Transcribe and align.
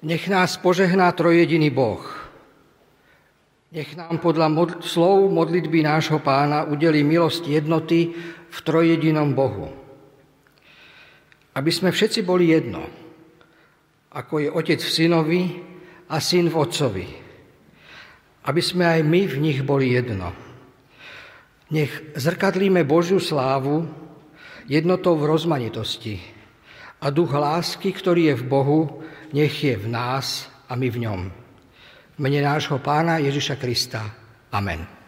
Nech 0.00 0.32
nás 0.32 0.56
požehná 0.56 1.12
trojediný 1.12 1.68
Boh. 1.68 2.00
Nech 3.68 3.92
nám 3.94 4.16
podľa 4.18 4.48
mod- 4.48 4.80
slov 4.80 5.28
modlitby 5.28 5.84
nášho 5.84 6.18
pána 6.24 6.64
udeli 6.64 7.04
milosť 7.04 7.44
jednoty 7.46 8.16
v 8.48 8.58
trojedinom 8.64 9.36
Bohu. 9.36 9.68
Aby 11.52 11.68
sme 11.68 11.92
všetci 11.92 12.24
boli 12.24 12.48
jedno, 12.48 12.88
ako 14.10 14.40
je 14.40 14.48
otec 14.48 14.80
v 14.80 14.90
synovi 14.90 15.42
a 16.08 16.16
syn 16.16 16.48
v 16.48 16.56
otcovi. 16.56 17.06
Aby 18.48 18.62
sme 18.64 18.88
aj 18.88 19.00
my 19.04 19.22
v 19.28 19.36
nich 19.36 19.60
boli 19.60 19.92
jedno. 19.92 20.32
Nech 21.70 21.92
zrkadlíme 22.16 22.82
Božiu 22.88 23.20
slávu 23.20 23.84
jednotou 24.64 25.14
v 25.20 25.28
rozmanitosti 25.28 26.18
a 27.04 27.12
duch 27.12 27.36
lásky, 27.36 27.92
ktorý 27.92 28.32
je 28.32 28.40
v 28.40 28.44
Bohu, 28.48 28.80
nech 29.32 29.64
je 29.64 29.76
v 29.76 29.86
nás 29.88 30.50
a 30.68 30.74
my 30.76 30.88
v 30.90 30.98
ňom. 31.06 31.20
V 32.16 32.18
nášho 32.44 32.78
pána 32.78 33.18
Ježiša 33.18 33.56
Krista. 33.56 34.02
Amen. 34.52 34.99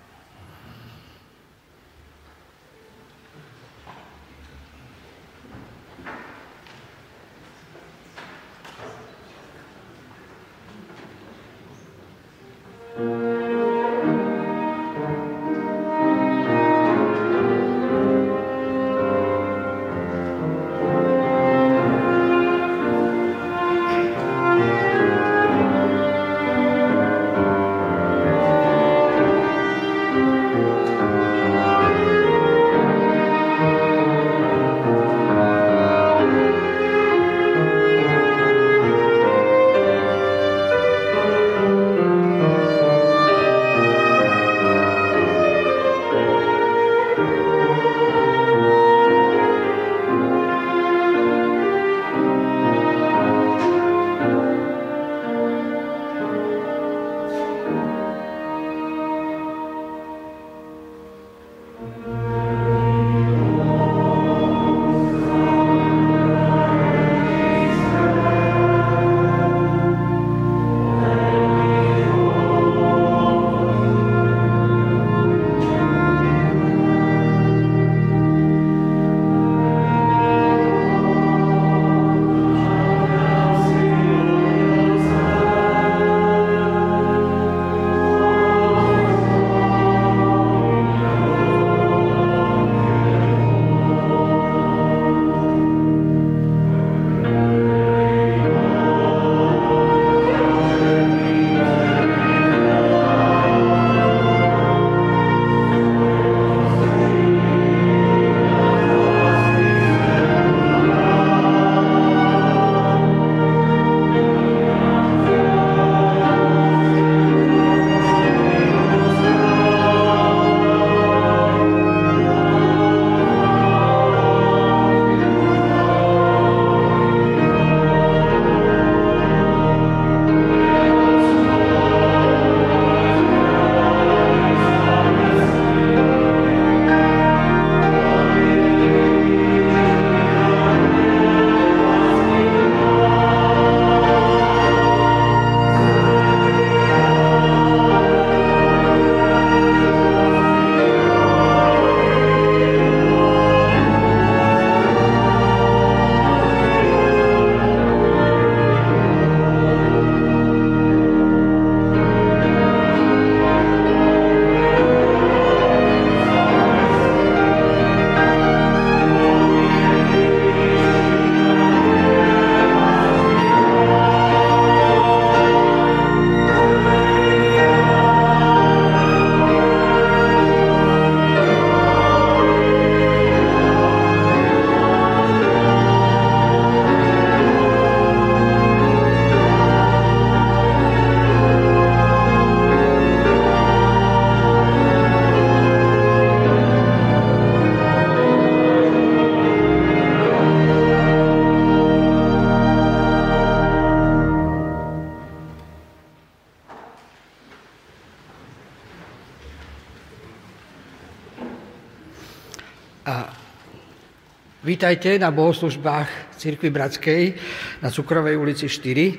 Vítajte 214.82 215.14
na 215.14 215.30
bohoslužbách 215.30 216.34
Cirkvi 216.42 216.66
Bratskej 216.66 217.38
na 217.86 217.88
Cukrovej 217.94 218.34
ulici 218.34 218.66
4. 218.66 219.14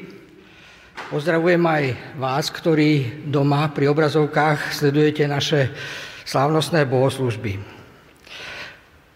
Pozdravujem 1.07 1.63
aj 1.63 1.83
vás, 2.19 2.51
ktorí 2.51 3.23
doma 3.31 3.71
pri 3.71 3.87
obrazovkách 3.87 4.75
sledujete 4.75 5.23
naše 5.23 5.71
slávnostné 6.27 6.83
bohoslužby. 6.83 7.63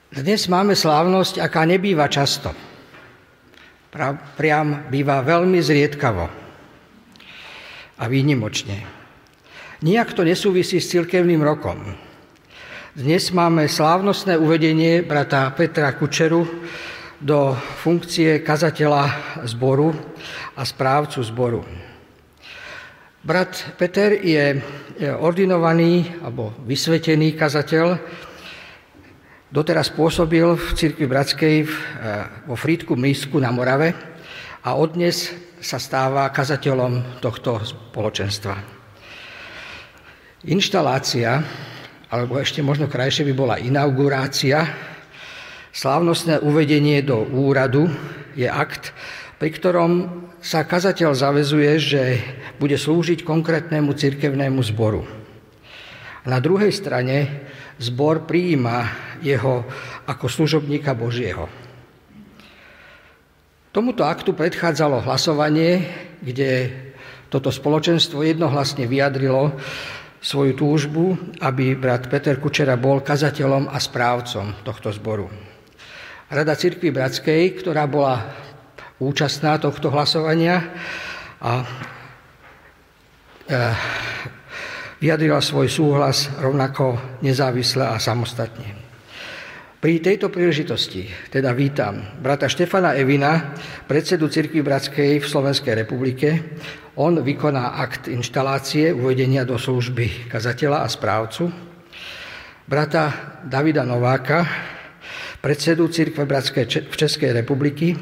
Dnes 0.07 0.47
máme 0.47 0.71
slávnosť, 0.71 1.43
aká 1.43 1.67
nebýva 1.67 2.07
často. 2.07 2.55
Priam 4.39 4.87
býva 4.87 5.19
veľmi 5.27 5.59
zriedkavo 5.59 6.25
a 7.99 8.03
výnimočne. 8.07 8.87
Nijak 9.83 10.15
to 10.15 10.23
nesúvisí 10.23 10.79
s 10.79 10.95
cirkevným 10.95 11.43
rokom. 11.43 12.06
Dnes 12.97 13.29
máme 13.29 13.69
slávnostné 13.69 14.41
uvedenie 14.41 15.05
brata 15.05 15.53
Petra 15.53 15.93
Kučeru 15.93 16.49
do 17.21 17.53
funkcie 17.53 18.41
kazateľa 18.41 19.37
zboru 19.45 19.93
a 20.57 20.65
správcu 20.65 21.21
zboru. 21.21 21.61
Brat 23.21 23.77
Peter 23.77 24.17
je 24.17 24.57
ordinovaný 25.21 26.09
alebo 26.25 26.57
vysvetený 26.65 27.37
kazateľ. 27.37 28.01
Doteraz 29.53 29.93
pôsobil 29.93 30.57
v 30.57 30.65
cirkvi 30.73 31.05
Bratskej 31.05 31.69
vo 32.49 32.57
Frýdku 32.57 32.97
Mísku 32.97 33.37
na 33.37 33.53
Morave 33.53 33.93
a 33.93 34.17
a 34.67 34.75
odnes 34.75 35.31
sa 35.63 35.79
stáva 35.79 36.27
kazateľom 36.27 37.23
tohto 37.23 37.63
spoločenstva. 37.63 38.59
Inštalácia, 40.51 41.39
alebo 42.07 42.39
ešte 42.39 42.63
možno 42.63 42.87
krajšie 42.87 43.27
by 43.27 43.33
bola 43.35 43.55
inaugurácia, 43.59 44.63
slávnostné 45.75 46.39
uvedenie 46.39 47.03
do 47.03 47.27
úradu 47.27 47.91
je 48.33 48.47
akt, 48.47 48.95
pri 49.37 49.49
ktorom 49.53 49.91
sa 50.41 50.63
kazateľ 50.63 51.13
zavezuje, 51.13 51.71
že 51.77 52.03
bude 52.57 52.79
slúžiť 52.79 53.27
konkrétnemu 53.27 53.91
cirkevnému 53.93 54.61
zboru. 54.73 55.03
Na 56.27 56.39
druhej 56.39 56.71
strane 56.71 57.45
zbor 57.77 58.25
prijíma 58.25 58.87
jeho 59.21 59.63
ako 60.07 60.25
služobníka 60.27 60.95
Božieho. 60.97 61.47
Tomuto 63.71 64.07
aktu 64.07 64.33
predchádzalo 64.33 65.05
hlasovanie, 65.05 65.85
kde 66.23 66.73
toto 67.29 67.53
spoločenstvo 67.53 68.25
jednohlasne 68.25 68.89
vyjadrilo 68.89 69.53
svoju 70.21 70.53
túžbu, 70.57 71.17
aby 71.41 71.77
brat 71.77 72.09
Peter 72.09 72.41
Kučera 72.41 72.75
bol 72.75 73.05
kazateľom 73.05 73.69
a 73.69 73.77
správcom 73.77 74.65
tohto 74.65 74.89
zboru. 74.89 75.29
Rada 76.27 76.59
Cirkvi 76.59 76.91
Bratskej, 76.91 77.55
ktorá 77.63 77.87
bola 77.87 78.27
účastná 78.99 79.55
tohto 79.61 79.93
hlasovania 79.93 80.73
a 81.39 81.61
e, 81.61 81.65
vyjadrila 84.99 85.39
svoj 85.39 85.69
súhlas 85.69 86.27
rovnako 86.41 87.19
nezávisle 87.21 87.85
a 87.85 88.01
samostatne. 88.01 88.86
Pri 89.77 90.01
tejto 90.01 90.33
príležitosti 90.33 91.05
teda 91.29 91.53
vítam 91.53 92.01
brata 92.17 92.49
Štefana 92.49 92.97
Evina, 92.97 93.53
predsedu 93.85 94.25
Cirkvi 94.25 94.65
Bratskej 94.65 95.21
v 95.21 95.29
Slovenskej 95.29 95.85
republike. 95.85 96.57
On 96.97 97.13
vykoná 97.13 97.77
akt 97.77 98.09
inštalácie 98.09 98.89
uvedenia 98.89 99.45
do 99.45 99.53
služby 99.53 100.33
kazateľa 100.33 100.81
a 100.81 100.87
správcu. 100.89 101.53
Brata 102.65 103.37
Davida 103.45 103.85
Nováka, 103.85 104.49
predsedu 105.45 105.93
Cirkve 105.93 106.25
Bratskej 106.25 106.89
v 106.89 106.95
Českej 106.97 107.37
republiky, 107.37 107.93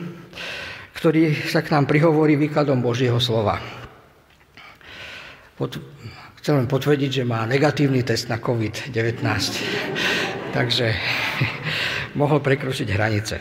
ktorý 0.96 1.36
sa 1.44 1.60
k 1.60 1.76
nám 1.76 1.92
prihovorí 1.92 2.40
výkladom 2.40 2.80
Božieho 2.80 3.20
slova. 3.20 3.60
Pod, 5.60 5.76
chcem 6.40 6.56
len 6.56 6.72
potvrdiť, 6.72 7.20
že 7.20 7.24
má 7.28 7.44
negatívny 7.44 8.00
test 8.08 8.32
na 8.32 8.40
COVID-19, 8.40 8.96
takže 10.56 10.96
mohol 12.16 12.40
prekročiť 12.40 12.88
hranice. 12.90 13.36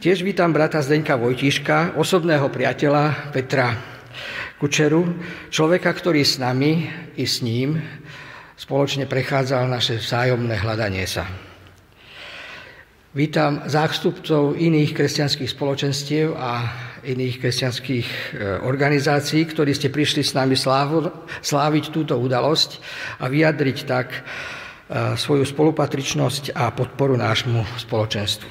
Tiež 0.00 0.24
vítam 0.24 0.50
brata 0.50 0.80
Zdeňka 0.80 1.16
Vojtiška, 1.16 1.94
osobného 1.96 2.48
priateľa 2.48 3.32
Petra 3.32 3.76
Kučeru, 4.56 5.04
človeka, 5.48 5.92
ktorý 5.92 6.24
s 6.24 6.36
nami 6.40 6.88
i 7.16 7.24
s 7.24 7.40
ním 7.40 7.80
spoločne 8.60 9.08
prechádzal 9.08 9.64
naše 9.68 9.96
vzájomné 9.96 10.56
hľadanie 10.60 11.04
sa. 11.08 11.24
Vítam 13.10 13.66
zástupcov 13.66 14.54
iných 14.54 14.94
kresťanských 14.94 15.50
spoločenstiev 15.50 16.36
a 16.36 16.68
iných 17.02 17.42
kresťanských 17.42 18.06
e, 18.06 18.18
organizácií, 18.62 19.42
ktorí 19.50 19.74
ste 19.74 19.90
prišli 19.90 20.22
s 20.22 20.36
nami 20.36 20.54
sláviť 21.42 21.84
túto 21.90 22.14
udalosť 22.20 22.78
a 23.18 23.26
vyjadriť 23.26 23.78
tak 23.88 24.22
svoju 25.14 25.46
spolupatričnosť 25.46 26.50
a 26.58 26.74
podporu 26.74 27.14
nášmu 27.14 27.62
spoločenstvu. 27.78 28.50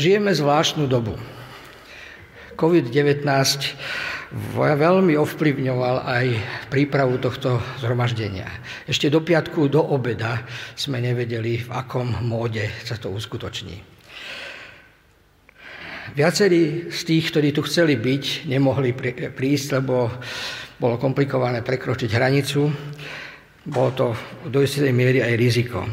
Žijeme 0.00 0.32
zvláštnu 0.32 0.88
dobu. 0.88 1.12
COVID-19 2.56 2.96
veľmi 4.56 5.18
ovplyvňoval 5.18 5.96
aj 6.06 6.26
prípravu 6.70 7.18
tohto 7.18 7.58
zhromaždenia. 7.82 8.46
Ešte 8.86 9.10
do 9.10 9.20
piatku, 9.20 9.66
do 9.66 9.82
obeda 9.82 10.46
sme 10.78 11.02
nevedeli, 11.02 11.66
v 11.66 11.70
akom 11.74 12.24
móde 12.24 12.70
sa 12.86 12.94
to 12.94 13.10
uskutoční. 13.10 13.82
Viacerí 16.10 16.90
z 16.90 17.00
tých, 17.06 17.30
ktorí 17.30 17.48
tu 17.54 17.62
chceli 17.66 17.94
byť, 17.94 18.50
nemohli 18.50 18.90
prísť, 19.30 19.82
lebo 19.82 20.10
bolo 20.80 20.96
komplikované 20.96 21.62
prekročiť 21.62 22.10
hranicu. 22.10 22.62
Bolo 23.60 23.90
to 23.92 24.06
do 24.48 24.64
istej 24.64 24.88
miery 24.88 25.20
aj 25.20 25.34
riziko. 25.36 25.84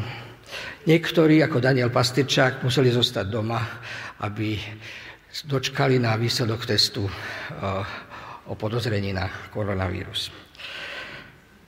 Niektorí, 0.88 1.44
ako 1.44 1.60
Daniel 1.60 1.92
Pastyrčák, 1.92 2.64
museli 2.64 2.88
zostať 2.88 3.28
doma, 3.28 3.60
aby 4.24 4.56
dočkali 5.44 6.00
na 6.00 6.16
výsledok 6.16 6.64
testu 6.64 7.04
eh, 7.04 7.12
o 8.48 8.56
podozrení 8.56 9.12
na 9.12 9.28
koronavírus. 9.52 10.32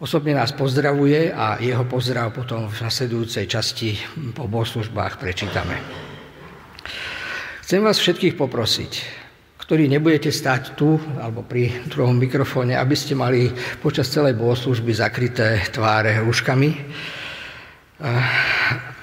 Osobne 0.01 0.33
nás 0.33 0.57
pozdravuje 0.57 1.29
a 1.29 1.61
jeho 1.61 1.85
pozdrav 1.85 2.33
potom 2.33 2.73
v 2.73 2.79
nasledujúcej 2.81 3.45
časti 3.45 4.01
po 4.33 4.49
bohoslužbách 4.49 5.21
prečítame. 5.21 5.77
Chcem 7.61 7.85
vás 7.85 8.01
všetkých 8.01 8.41
poprosiť, 8.41 9.20
ktorí 9.71 9.87
nebudete 9.87 10.35
stať 10.35 10.75
tu 10.75 10.99
alebo 11.23 11.47
pri 11.47 11.87
druhom 11.87 12.19
mikrofóne, 12.19 12.75
aby 12.75 12.99
ste 12.99 13.15
mali 13.15 13.55
počas 13.79 14.11
celej 14.11 14.35
bohoslužby 14.35 14.91
zakryté 14.91 15.63
tváre 15.71 16.19
rúškami 16.27 16.71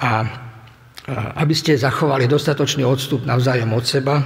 a 0.04 0.12
aby 1.40 1.54
ste 1.56 1.80
zachovali 1.80 2.28
dostatočný 2.28 2.84
odstup 2.84 3.24
navzájom 3.24 3.72
od 3.72 3.86
seba, 3.88 4.20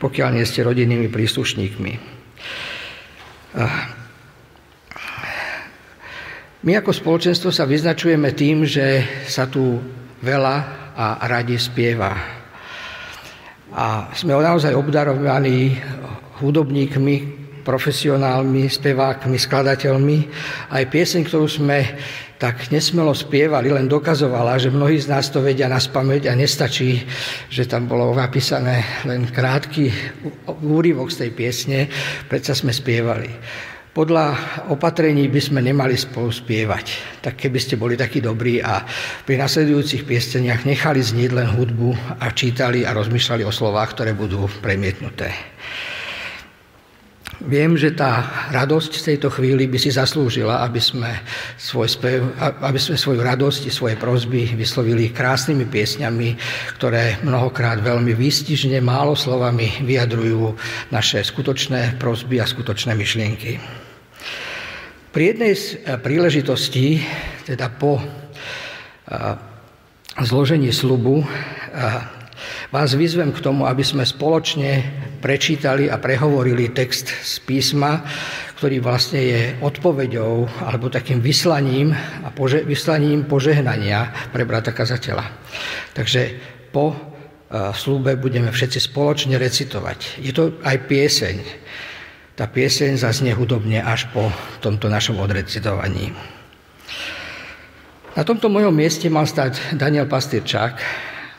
pokiaľ 0.00 0.40
nie 0.40 0.48
ste 0.48 0.64
rodinnými 0.64 1.12
príslušníkmi. 1.12 1.92
My 6.64 6.72
ako 6.72 6.88
spoločenstvo 6.88 7.52
sa 7.52 7.68
vyznačujeme 7.68 8.32
tým, 8.32 8.64
že 8.64 9.04
sa 9.28 9.44
tu 9.44 9.76
veľa 10.24 10.56
a 10.96 11.20
radi 11.28 11.60
spieva. 11.60 12.35
A 13.74 14.14
sme 14.14 14.36
naozaj 14.36 14.76
obdarovaní 14.76 15.74
hudobníkmi, 16.38 17.16
profesionálmi, 17.66 18.70
spevákmi, 18.70 19.34
skladateľmi. 19.34 20.18
Aj 20.70 20.84
pieseň, 20.86 21.26
ktorú 21.26 21.50
sme 21.50 21.98
tak 22.36 22.68
nesmelo 22.68 23.16
spievali, 23.16 23.72
len 23.72 23.88
dokazovala, 23.88 24.60
že 24.60 24.68
mnohí 24.68 25.00
z 25.00 25.08
nás 25.08 25.32
to 25.32 25.40
vedia 25.40 25.66
na 25.66 25.80
spameť 25.80 26.28
a 26.28 26.38
nestačí, 26.38 27.02
že 27.48 27.64
tam 27.64 27.88
bolo 27.88 28.12
napísané 28.12 28.84
len 29.08 29.24
krátky 29.26 29.88
úryvok 30.62 31.08
z 31.08 31.26
tej 31.26 31.30
piesne, 31.32 31.80
predsa 32.28 32.52
sme 32.52 32.76
spievali. 32.76 33.32
Podľa 33.96 34.36
opatrení 34.68 35.24
by 35.32 35.40
sme 35.40 35.64
nemali 35.64 35.96
spolu 35.96 36.28
spievať. 36.28 37.16
Tak 37.24 37.40
keby 37.40 37.56
ste 37.56 37.80
boli 37.80 37.96
takí 37.96 38.20
dobrí 38.20 38.60
a 38.60 38.84
pri 39.24 39.40
nasledujúcich 39.40 40.04
pieseniach 40.04 40.68
nechali 40.68 41.00
znieť 41.00 41.32
len 41.32 41.48
hudbu 41.48 42.20
a 42.20 42.28
čítali 42.28 42.84
a 42.84 42.92
rozmýšľali 42.92 43.48
o 43.48 43.56
slovách, 43.56 43.96
ktoré 43.96 44.12
budú 44.12 44.52
premietnuté. 44.60 45.32
Viem, 47.40 47.80
že 47.80 47.96
tá 47.96 48.48
radosť 48.52 48.92
v 49.00 49.06
tejto 49.12 49.28
chvíli 49.32 49.64
by 49.64 49.80
si 49.80 49.88
zaslúžila, 49.88 50.60
aby 50.64 50.80
sme, 50.80 51.16
svoj 51.56 51.88
spev, 51.88 52.20
aby 52.40 52.76
sme 52.76 53.00
svoju 53.00 53.24
radosť 53.24 53.68
i 53.68 53.72
svoje 53.72 53.96
prozby 53.96 54.44
vyslovili 54.56 55.08
krásnymi 55.08 55.64
piesňami, 55.68 56.36
ktoré 56.76 57.20
mnohokrát 57.24 57.80
veľmi 57.80 58.12
výstižne, 58.12 58.76
málo 58.84 59.16
slovami 59.16 59.84
vyjadrujú 59.84 60.52
naše 60.92 61.24
skutočné 61.24 61.96
prozby 61.96 62.40
a 62.40 62.48
skutočné 62.48 62.92
myšlienky. 62.92 63.85
Pri 65.16 65.32
jednej 65.32 65.56
z 65.56 65.80
eh, 65.80 65.96
príležitostí, 65.96 67.00
teda 67.48 67.72
po 67.72 67.96
eh, 67.96 68.04
zložení 70.20 70.68
slubu, 70.76 71.24
eh, 71.24 72.16
Vás 72.68 72.92
vyzvem 72.92 73.32
k 73.32 73.40
tomu, 73.40 73.64
aby 73.64 73.80
sme 73.80 74.04
spoločne 74.04 74.84
prečítali 75.24 75.88
a 75.88 75.96
prehovorili 75.96 76.68
text 76.68 77.08
z 77.08 77.40
písma, 77.48 78.04
ktorý 78.60 78.84
vlastne 78.84 79.20
je 79.24 79.42
odpoveďou 79.64 80.44
alebo 80.68 80.92
takým 80.92 81.24
vyslaním 81.24 81.96
a 81.96 82.28
pože, 82.28 82.66
vyslaním 82.68 83.24
požehnania 83.24 84.12
pre 84.36 84.44
brata 84.44 84.76
kazateľa. 84.76 85.24
Takže 85.96 86.22
po 86.70 86.92
e, 86.92 86.96
slúbe 87.72 88.20
budeme 88.20 88.52
všetci 88.52 88.78
spoločne 88.84 89.40
recitovať. 89.40 90.20
Je 90.20 90.36
to 90.36 90.60
aj 90.60 90.76
pieseň. 90.84 91.36
Tá 92.36 92.44
pieseň 92.44 93.00
zaznie 93.00 93.32
hudobne 93.32 93.80
až 93.80 94.12
po 94.12 94.28
tomto 94.60 94.92
našom 94.92 95.16
odrecitovaní. 95.16 96.12
Na 98.12 98.28
tomto 98.28 98.52
mojom 98.52 98.76
mieste 98.76 99.08
mal 99.08 99.24
stať 99.24 99.72
Daniel 99.72 100.04
Pastyrčák, 100.04 100.76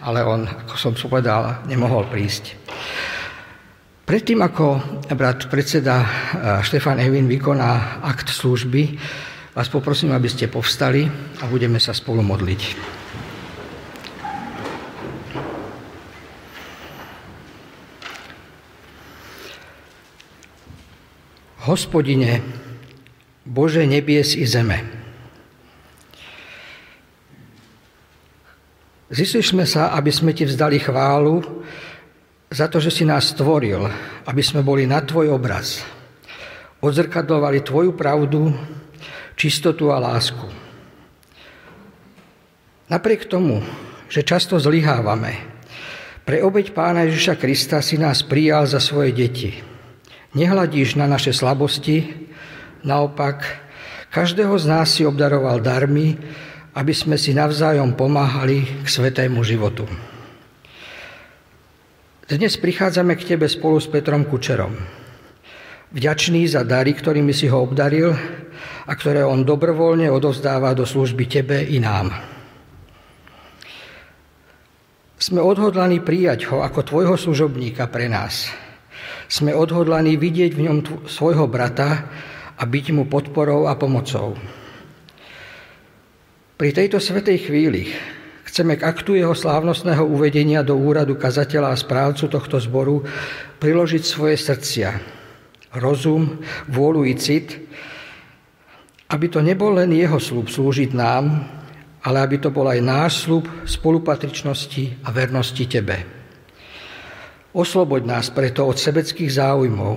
ale 0.02 0.26
on, 0.26 0.50
ako 0.50 0.74
som 0.74 0.94
povedal, 0.98 1.62
nemohol 1.70 2.10
prísť. 2.10 2.58
Predtým, 4.10 4.42
ako 4.42 4.82
brat 5.14 5.46
predseda 5.54 6.02
eh, 6.02 6.08
Štefan 6.66 6.98
Evin 6.98 7.30
vykoná 7.30 8.02
akt 8.02 8.34
služby, 8.34 8.98
vás 9.54 9.70
poprosím, 9.70 10.18
aby 10.18 10.26
ste 10.26 10.50
povstali 10.50 11.06
a 11.42 11.46
budeme 11.46 11.78
sa 11.78 11.94
spolu 11.94 12.26
modliť. 12.26 12.97
Hospodine, 21.68 22.40
Bože 23.44 23.84
nebies 23.84 24.40
i 24.40 24.48
zeme. 24.48 24.88
Zišli 29.12 29.44
sme 29.44 29.68
sa, 29.68 29.92
aby 29.96 30.08
sme 30.08 30.32
ti 30.32 30.48
vzdali 30.48 30.80
chválu 30.80 31.44
za 32.48 32.72
to, 32.72 32.80
že 32.80 32.92
si 32.92 33.04
nás 33.04 33.36
stvoril, 33.36 33.84
aby 34.24 34.40
sme 34.40 34.64
boli 34.64 34.88
na 34.88 35.04
tvoj 35.04 35.36
obraz. 35.36 35.84
Odzrkadlovali 36.80 37.60
tvoju 37.60 37.92
pravdu, 38.00 38.56
čistotu 39.36 39.92
a 39.92 40.00
lásku. 40.00 40.48
Napriek 42.88 43.28
tomu, 43.28 43.60
že 44.08 44.24
často 44.24 44.56
zlyhávame, 44.56 45.36
pre 46.24 46.40
obeď 46.44 46.72
Pána 46.72 47.04
Ježiša 47.08 47.36
Krista 47.36 47.84
si 47.84 48.00
nás 48.00 48.24
prijal 48.24 48.64
za 48.68 48.80
svoje 48.80 49.12
deti. 49.12 49.77
Nehladíš 50.38 50.94
na 51.02 51.10
naše 51.10 51.34
slabosti, 51.34 52.14
naopak, 52.86 53.42
každého 54.14 54.54
z 54.62 54.66
nás 54.70 54.94
si 54.94 55.02
obdaroval 55.02 55.66
darmi, 55.66 56.14
aby 56.78 56.94
sme 56.94 57.18
si 57.18 57.34
navzájom 57.34 57.98
pomáhali 57.98 58.86
k 58.86 58.88
svetému 58.88 59.42
životu. 59.42 59.90
Dnes 62.30 62.54
prichádzame 62.54 63.18
k 63.18 63.34
Tebe 63.34 63.50
spolu 63.50 63.82
s 63.82 63.90
Petrom 63.90 64.30
Kučerom. 64.30 64.78
Vďačný 65.98 66.46
za 66.46 66.62
dary, 66.62 66.94
ktorými 66.94 67.34
si 67.34 67.50
ho 67.50 67.58
obdaril 67.66 68.14
a 68.86 68.94
ktoré 68.94 69.26
on 69.26 69.42
dobrovoľne 69.42 70.06
odovzdáva 70.14 70.78
do 70.78 70.86
služby 70.86 71.26
Tebe 71.26 71.66
i 71.66 71.82
nám. 71.82 72.14
Sme 75.18 75.42
odhodlaní 75.42 76.06
prijať 76.06 76.46
ho 76.54 76.62
ako 76.62 76.86
Tvojho 76.86 77.18
služobníka 77.18 77.90
pre 77.90 78.06
nás. 78.06 78.67
Sme 79.28 79.52
odhodlaní 79.52 80.16
vidieť 80.16 80.52
v 80.56 80.64
ňom 80.72 80.78
svojho 81.08 81.52
brata 81.52 82.08
a 82.58 82.64
byť 82.64 82.86
mu 82.96 83.06
podporou 83.06 83.68
a 83.68 83.76
pomocou. 83.76 84.40
Pri 86.58 86.74
tejto 86.74 86.98
svetej 86.98 87.46
chvíli 87.46 87.94
chceme 88.50 88.74
k 88.80 88.88
aktu 88.88 89.14
jeho 89.14 89.38
slávnostného 89.38 90.02
uvedenia 90.02 90.66
do 90.66 90.74
úradu 90.74 91.14
kazateľa 91.14 91.70
a 91.70 91.78
správcu 91.78 92.26
tohto 92.26 92.58
zboru 92.58 93.06
priložiť 93.62 94.02
svoje 94.02 94.42
srdcia, 94.42 94.90
rozum, 95.78 96.42
vôľu 96.66 97.06
i 97.06 97.14
cit, 97.14 97.62
aby 99.14 99.30
to 99.30 99.46
nebol 99.46 99.78
len 99.78 99.94
jeho 99.94 100.18
slúb 100.18 100.50
slúžiť 100.50 100.98
nám, 100.98 101.46
ale 102.02 102.18
aby 102.24 102.42
to 102.42 102.50
bol 102.50 102.66
aj 102.66 102.80
náš 102.82 103.28
slúb 103.28 103.46
spolupatričnosti 103.68 105.04
a 105.06 105.14
vernosti 105.14 105.70
Tebe. 105.70 106.17
Osloboď 107.56 108.04
nás 108.04 108.28
preto 108.28 108.68
od 108.68 108.76
sebeckých 108.76 109.32
záujmov, 109.40 109.96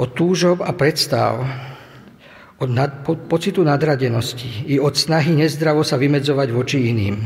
od 0.00 0.08
túžob 0.16 0.64
a 0.64 0.72
predstav, 0.72 1.44
od 2.56 2.68
nad, 2.72 3.04
po, 3.04 3.20
pocitu 3.20 3.60
nadradenosti 3.60 4.64
i 4.68 4.80
od 4.80 4.96
snahy 4.96 5.36
nezdravo 5.36 5.84
sa 5.84 6.00
vymedzovať 6.00 6.48
voči 6.56 6.88
iným. 6.88 7.16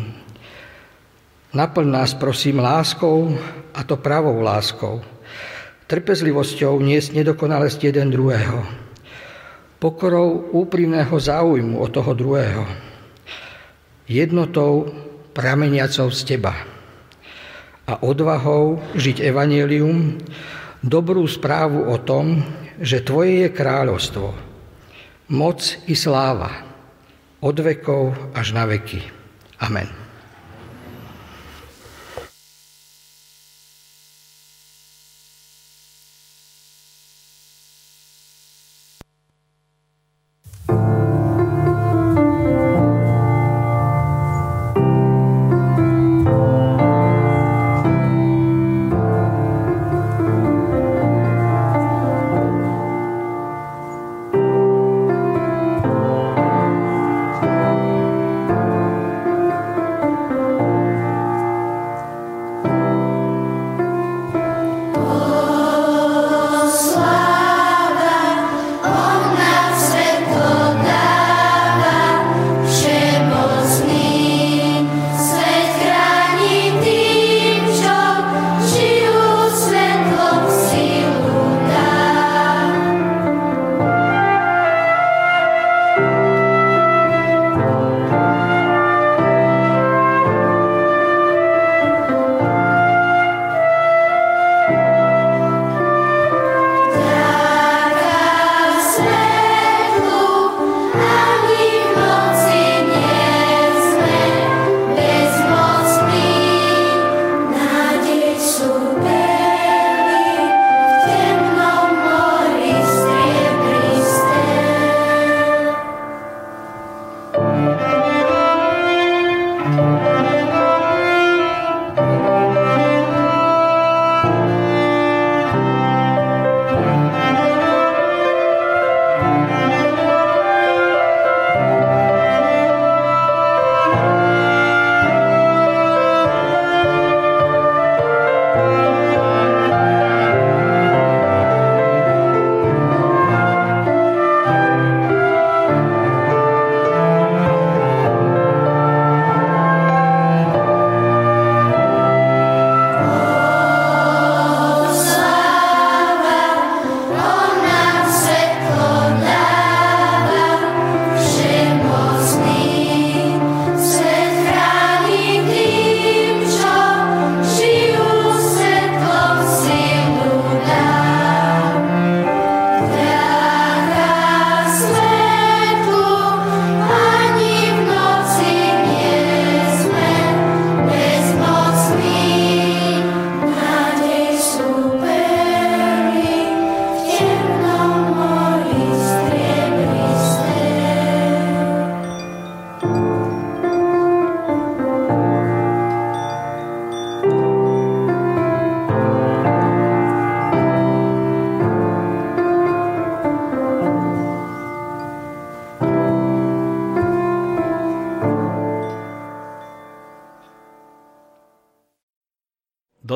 Naplň 1.54 1.86
nás, 1.86 2.18
prosím, 2.18 2.58
láskou, 2.58 3.30
a 3.74 3.80
to 3.86 3.94
pravou 3.94 4.42
láskou, 4.42 5.06
trpezlivosťou 5.86 6.74
niesť 6.82 7.14
nedokonalosť 7.14 7.78
jeden 7.94 8.10
druhého, 8.10 8.66
pokorou 9.78 10.50
úprimného 10.50 11.14
záujmu 11.14 11.78
od 11.78 11.90
toho 11.94 12.10
druhého, 12.10 12.66
jednotou 14.10 14.90
prameniacou 15.30 16.10
z 16.10 16.20
Teba 16.26 16.73
a 17.84 18.00
odvahou 18.00 18.80
žiť 18.96 19.20
evanelium, 19.20 20.16
dobrú 20.80 21.24
správu 21.28 21.88
o 21.88 21.96
tom, 22.00 22.40
že 22.80 23.04
Tvoje 23.04 23.46
je 23.46 23.48
kráľovstvo, 23.52 24.28
moc 25.32 25.60
i 25.88 25.94
sláva 25.96 26.64
od 27.44 27.56
vekov 27.60 28.32
až 28.32 28.56
na 28.56 28.64
veky. 28.64 29.04
Amen. 29.60 30.03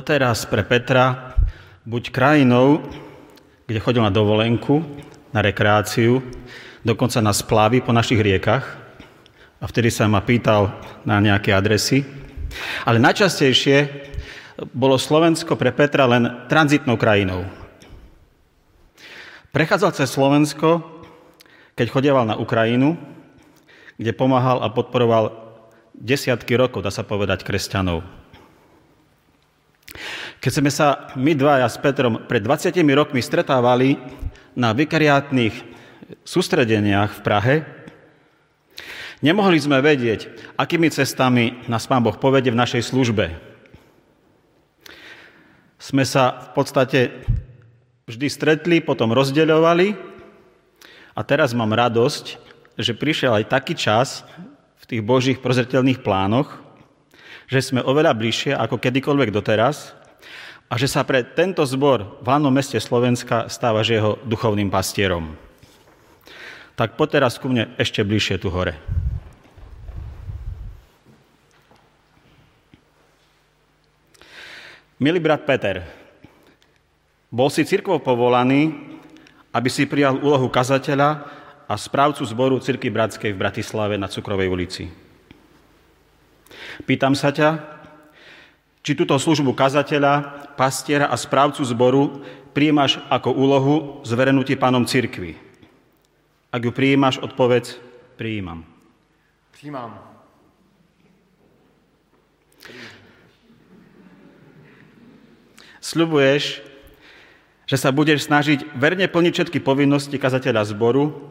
Doteraz 0.09 0.49
pre 0.49 0.65
Petra 0.65 1.37
buď 1.85 2.09
krajinou, 2.09 2.81
kde 3.69 3.77
chodil 3.77 4.01
na 4.01 4.09
dovolenku, 4.09 4.81
na 5.37 5.45
rekreáciu, 5.45 6.25
dokonca 6.81 7.21
na 7.21 7.37
splavy 7.37 7.85
po 7.85 7.93
našich 7.93 8.17
riekach, 8.17 8.65
a 9.61 9.69
vtedy 9.69 9.93
sa 9.93 10.09
ma 10.09 10.25
pýtal 10.25 10.73
na 11.05 11.21
nejaké 11.21 11.53
adresy, 11.53 12.09
ale 12.89 12.97
najčastejšie 13.05 13.77
bolo 14.73 14.97
Slovensko 14.97 15.61
pre 15.61 15.77
Petra 15.77 16.09
len 16.09 16.49
tranzitnou 16.49 16.97
krajinou. 16.97 17.45
Prechádzal 19.53 19.93
cez 19.93 20.09
Slovensko, 20.09 20.89
keď 21.77 21.87
chodieval 21.93 22.25
na 22.25 22.41
Ukrajinu, 22.41 22.97
kde 24.01 24.17
pomáhal 24.17 24.65
a 24.65 24.73
podporoval 24.73 25.37
desiatky 25.93 26.57
rokov, 26.57 26.81
dá 26.81 26.89
sa 26.89 27.05
povedať, 27.05 27.45
kresťanov. 27.45 28.01
Keď 30.39 30.53
sme 30.55 30.71
sa 30.71 31.11
my 31.19 31.35
dvaja 31.35 31.67
s 31.67 31.83
Petrom 31.83 32.23
pred 32.31 32.39
20 32.39 32.71
rokmi 32.95 33.19
stretávali 33.19 33.99
na 34.55 34.71
vikariátnych 34.71 35.55
sústredeniach 36.23 37.19
v 37.19 37.25
Prahe, 37.27 37.55
nemohli 39.19 39.59
sme 39.59 39.83
vedieť, 39.83 40.31
akými 40.55 40.95
cestami 40.95 41.59
nás 41.67 41.91
Pán 41.91 42.07
Boh 42.07 42.15
povede 42.15 42.55
v 42.55 42.61
našej 42.61 42.87
službe. 42.87 43.35
Sme 45.83 46.07
sa 46.07 46.39
v 46.39 46.49
podstate 46.55 47.01
vždy 48.07 48.27
stretli, 48.31 48.79
potom 48.79 49.11
rozdeľovali 49.11 49.99
a 51.19 51.21
teraz 51.27 51.51
mám 51.51 51.75
radosť, 51.75 52.39
že 52.79 52.95
prišiel 52.95 53.43
aj 53.43 53.51
taký 53.51 53.75
čas 53.75 54.23
v 54.79 54.85
tých 54.87 55.03
Božích 55.03 55.43
prozretelných 55.43 55.99
plánoch, 55.99 56.63
že 57.51 57.59
sme 57.59 57.83
oveľa 57.83 58.15
bližšie 58.15 58.55
ako 58.55 58.79
kedykoľvek 58.79 59.35
doteraz 59.35 59.99
a 60.69 60.77
že 60.77 60.85
sa 60.85 61.01
pre 61.01 61.25
tento 61.25 61.65
zbor 61.65 62.21
v 62.21 62.27
hlavnom 62.29 62.53
meste 62.53 62.77
Slovenska 62.77 63.49
stáva 63.49 63.81
jeho 63.81 64.21
duchovným 64.29 64.69
pastierom. 64.69 65.33
Tak 66.77 66.95
poď 66.95 67.19
teraz 67.19 67.41
ku 67.41 67.49
mne 67.49 67.73
ešte 67.81 68.05
bližšie 68.05 68.37
tu 68.39 68.53
hore. 68.53 68.77
Milý 74.99 75.23
brat 75.23 75.47
Peter, 75.47 75.87
bol 77.31 77.49
si 77.49 77.63
církvou 77.63 78.03
povolaný, 78.03 78.75
aby 79.55 79.69
si 79.71 79.87
prijal 79.87 80.19
úlohu 80.19 80.51
kazateľa 80.51 81.23
a 81.71 81.75
správcu 81.79 82.27
zboru 82.27 82.59
Cirky 82.59 82.91
Bratskej 82.91 83.31
v 83.31 83.41
Bratislave 83.41 83.95
na 83.95 84.11
Cukrovej 84.11 84.51
ulici. 84.51 84.91
Pýtam 86.83 87.15
sa 87.15 87.31
ťa, 87.31 87.78
či 88.89 88.97
túto 88.97 89.13
službu 89.21 89.53
kazateľa, 89.53 90.49
pastiera 90.57 91.13
a 91.13 91.17
správcu 91.21 91.61
zboru 91.61 92.25
prijímaš 92.57 92.97
ako 93.13 93.37
úlohu 93.37 93.77
zverenú 94.01 94.41
ti 94.49 94.57
pánom 94.57 94.89
cirkvi. 94.89 95.37
Ak 96.49 96.65
ju 96.65 96.73
prijímaš, 96.73 97.21
odpovedz, 97.21 97.77
prijímam. 98.17 98.65
Přijímám. 99.53 100.01
Sľubuješ, 105.85 106.65
že 107.69 107.77
sa 107.77 107.93
budeš 107.93 108.25
snažiť 108.25 108.73
verne 108.73 109.05
plniť 109.05 109.33
všetky 109.37 109.61
povinnosti 109.61 110.17
kazateľa 110.17 110.65
zboru 110.65 111.29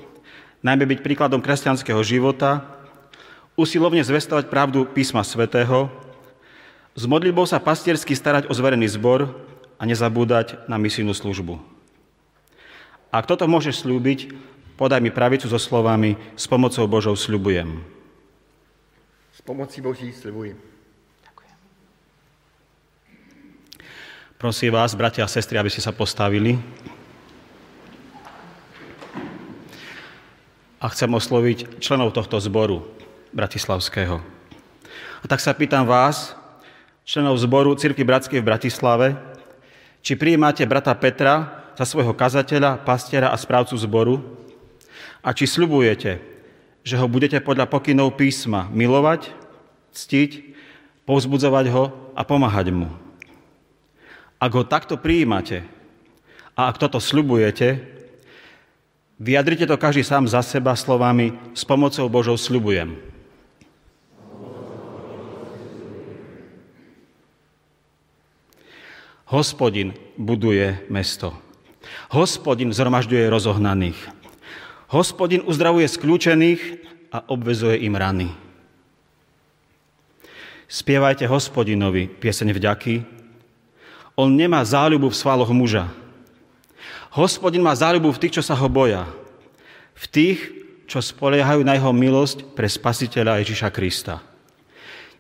najmä 0.62 0.86
byť 0.94 1.00
príkladom 1.02 1.42
kresťanského 1.42 2.06
života, 2.06 2.70
usilovne 3.58 4.06
zvestovať 4.06 4.46
pravdu 4.46 4.86
písma 4.86 5.26
svätého, 5.26 5.90
s 6.98 7.04
modlitbou 7.06 7.46
sa 7.46 7.62
pastiersky 7.62 8.18
starať 8.18 8.50
o 8.50 8.54
zverený 8.58 8.90
zbor 8.90 9.38
a 9.78 9.86
nezabúdať 9.86 10.66
na 10.66 10.82
misijnú 10.82 11.14
službu. 11.14 11.62
Ak 13.14 13.30
toto 13.30 13.46
môžeš 13.46 13.86
slúbiť, 13.86 14.34
podaj 14.82 14.98
mi 14.98 15.14
pravicu 15.14 15.46
so 15.46 15.62
slovami 15.62 16.18
s 16.34 16.50
pomocou 16.50 16.90
Božou 16.90 17.14
sľubujem. 17.14 17.86
S 19.30 19.46
pomocí 19.46 19.78
Boží 19.78 20.10
slibuji. 20.10 20.58
Prosím 24.42 24.74
vás, 24.74 24.94
bratia 24.94 25.26
a 25.26 25.30
sestry, 25.30 25.58
aby 25.58 25.70
ste 25.70 25.82
sa 25.86 25.94
postavili. 25.94 26.58
a 30.78 30.86
chcem 30.94 31.10
osloviť 31.10 31.82
členov 31.82 32.14
tohto 32.14 32.38
zboru 32.38 32.86
bratislavského. 33.34 34.22
A 35.22 35.26
tak 35.26 35.42
sa 35.42 35.58
pýtam 35.58 35.90
vás, 35.90 36.38
členov 37.08 37.40
zboru 37.40 37.72
Cirky 37.80 38.04
Bratskej 38.04 38.44
v 38.44 38.50
Bratislave, 38.52 39.08
či 40.04 40.20
prijímate 40.20 40.68
brata 40.68 40.92
Petra 40.92 41.64
za 41.80 41.88
svojho 41.88 42.12
kazateľa, 42.12 42.84
pastiera 42.84 43.32
a 43.32 43.40
správcu 43.40 43.80
zboru 43.80 44.20
a 45.24 45.32
či 45.32 45.48
sľubujete, 45.48 46.20
že 46.84 47.00
ho 47.00 47.08
budete 47.08 47.40
podľa 47.40 47.72
pokynov 47.72 48.20
písma 48.20 48.68
milovať, 48.76 49.32
ctiť, 49.96 50.32
povzbudzovať 51.08 51.66
ho 51.72 52.12
a 52.12 52.22
pomáhať 52.28 52.76
mu. 52.76 52.92
Ak 54.36 54.52
ho 54.52 54.68
takto 54.68 55.00
prijímate 55.00 55.64
a 56.60 56.68
ak 56.68 56.76
toto 56.76 57.00
sľubujete, 57.00 57.96
Vyjadrite 59.18 59.66
to 59.66 59.82
každý 59.82 60.06
sám 60.06 60.30
za 60.30 60.46
seba 60.46 60.78
slovami 60.78 61.34
s 61.58 61.66
pomocou 61.66 62.06
Božou 62.06 62.38
sľubujem. 62.38 63.17
Hospodin 69.28 69.92
buduje 70.16 70.88
mesto. 70.88 71.36
Hospodin 72.12 72.72
zhromažďuje 72.72 73.28
rozohnaných. 73.28 74.00
Hospodin 74.88 75.44
uzdravuje 75.44 75.88
skľúčených 75.88 76.62
a 77.12 77.28
obvezuje 77.28 77.84
im 77.84 77.96
rany. 77.96 78.32
Spievajte 80.68 81.28
hospodinovi 81.28 82.12
pieseň 82.12 82.56
vďaky. 82.56 82.96
On 84.20 84.32
nemá 84.32 84.64
záľubu 84.64 85.12
v 85.12 85.20
svaloch 85.20 85.52
muža, 85.52 85.88
Hospodin 87.18 87.66
má 87.66 87.74
záľubu 87.74 88.14
v 88.14 88.22
tých, 88.22 88.38
čo 88.38 88.44
sa 88.46 88.54
ho 88.54 88.70
boja. 88.70 89.10
V 89.98 90.06
tých, 90.06 90.40
čo 90.86 91.02
spoliehajú 91.02 91.66
na 91.66 91.74
jeho 91.74 91.90
milosť 91.90 92.54
pre 92.54 92.70
spasiteľa 92.70 93.42
Ježiša 93.42 93.74
Krista. 93.74 94.22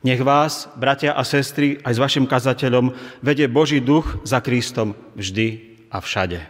Nech 0.07 0.23
vás, 0.23 0.71
bratia 0.79 1.11
a 1.11 1.19
sestry, 1.27 1.83
aj 1.83 1.99
s 1.99 1.99
vašim 1.99 2.23
kazateľom 2.23 2.95
vedie 3.19 3.43
Boží 3.51 3.83
duch 3.83 4.23
za 4.23 4.39
Kristom 4.39 4.95
vždy 5.19 5.75
a 5.91 5.99
všade. 5.99 6.47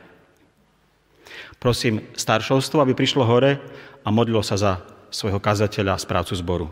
Prosím 1.57 2.05
staršovstvo, 2.13 2.85
aby 2.85 2.93
prišlo 2.93 3.25
hore 3.25 3.57
a 4.05 4.13
modlilo 4.13 4.45
sa 4.45 4.61
za 4.61 4.85
svojho 5.09 5.41
kazateľa 5.41 5.97
a 5.97 6.03
správcu 6.05 6.37
zboru. 6.37 6.69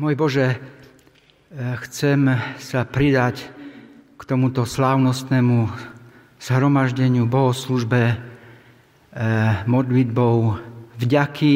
Môj 0.00 0.16
Bože, 0.16 0.56
eh, 0.56 1.76
chcem 1.84 2.32
sa 2.56 2.88
pridať 2.88 3.44
k 4.16 4.22
tomuto 4.24 4.64
slávnostnému 4.64 5.68
zhromaždeniu, 6.40 7.28
bohoslužbe, 7.28 8.16
eh, 8.16 8.18
modlitbou 9.68 10.56
vďaky 10.96 11.54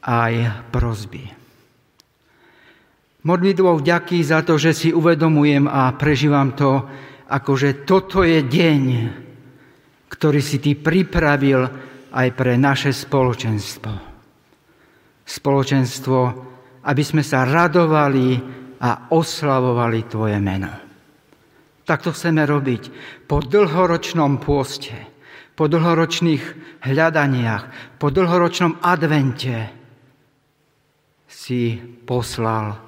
aj 0.00 0.64
prozby. 0.72 1.28
Modlitbou 3.20 3.84
vďaky 3.84 4.24
za 4.24 4.40
to, 4.40 4.56
že 4.56 4.72
si 4.72 4.88
uvedomujem 4.88 5.68
a 5.68 5.92
prežívam 5.92 6.56
to, 6.56 6.88
ako 7.28 7.52
že 7.52 7.84
toto 7.84 8.24
je 8.24 8.40
deň, 8.40 8.82
ktorý 10.08 10.40
si 10.40 10.56
Ty 10.56 10.72
pripravil 10.80 11.68
aj 12.16 12.28
pre 12.32 12.56
naše 12.56 12.96
spoločenstvo. 12.96 13.92
Spoločenstvo 15.28 16.48
aby 16.82 17.02
sme 17.02 17.22
sa 17.22 17.46
radovali 17.46 18.38
a 18.82 19.14
oslavovali 19.14 20.00
Tvoje 20.10 20.38
meno. 20.42 20.72
Tak 21.82 22.02
to 22.02 22.10
chceme 22.14 22.42
robiť 22.46 22.82
po 23.26 23.42
dlhoročnom 23.42 24.38
pôste, 24.42 24.94
po 25.54 25.66
dlhoročných 25.70 26.42
hľadaniach, 26.82 27.96
po 27.98 28.10
dlhoročnom 28.10 28.82
advente 28.82 29.70
si 31.26 31.74
poslal 32.06 32.78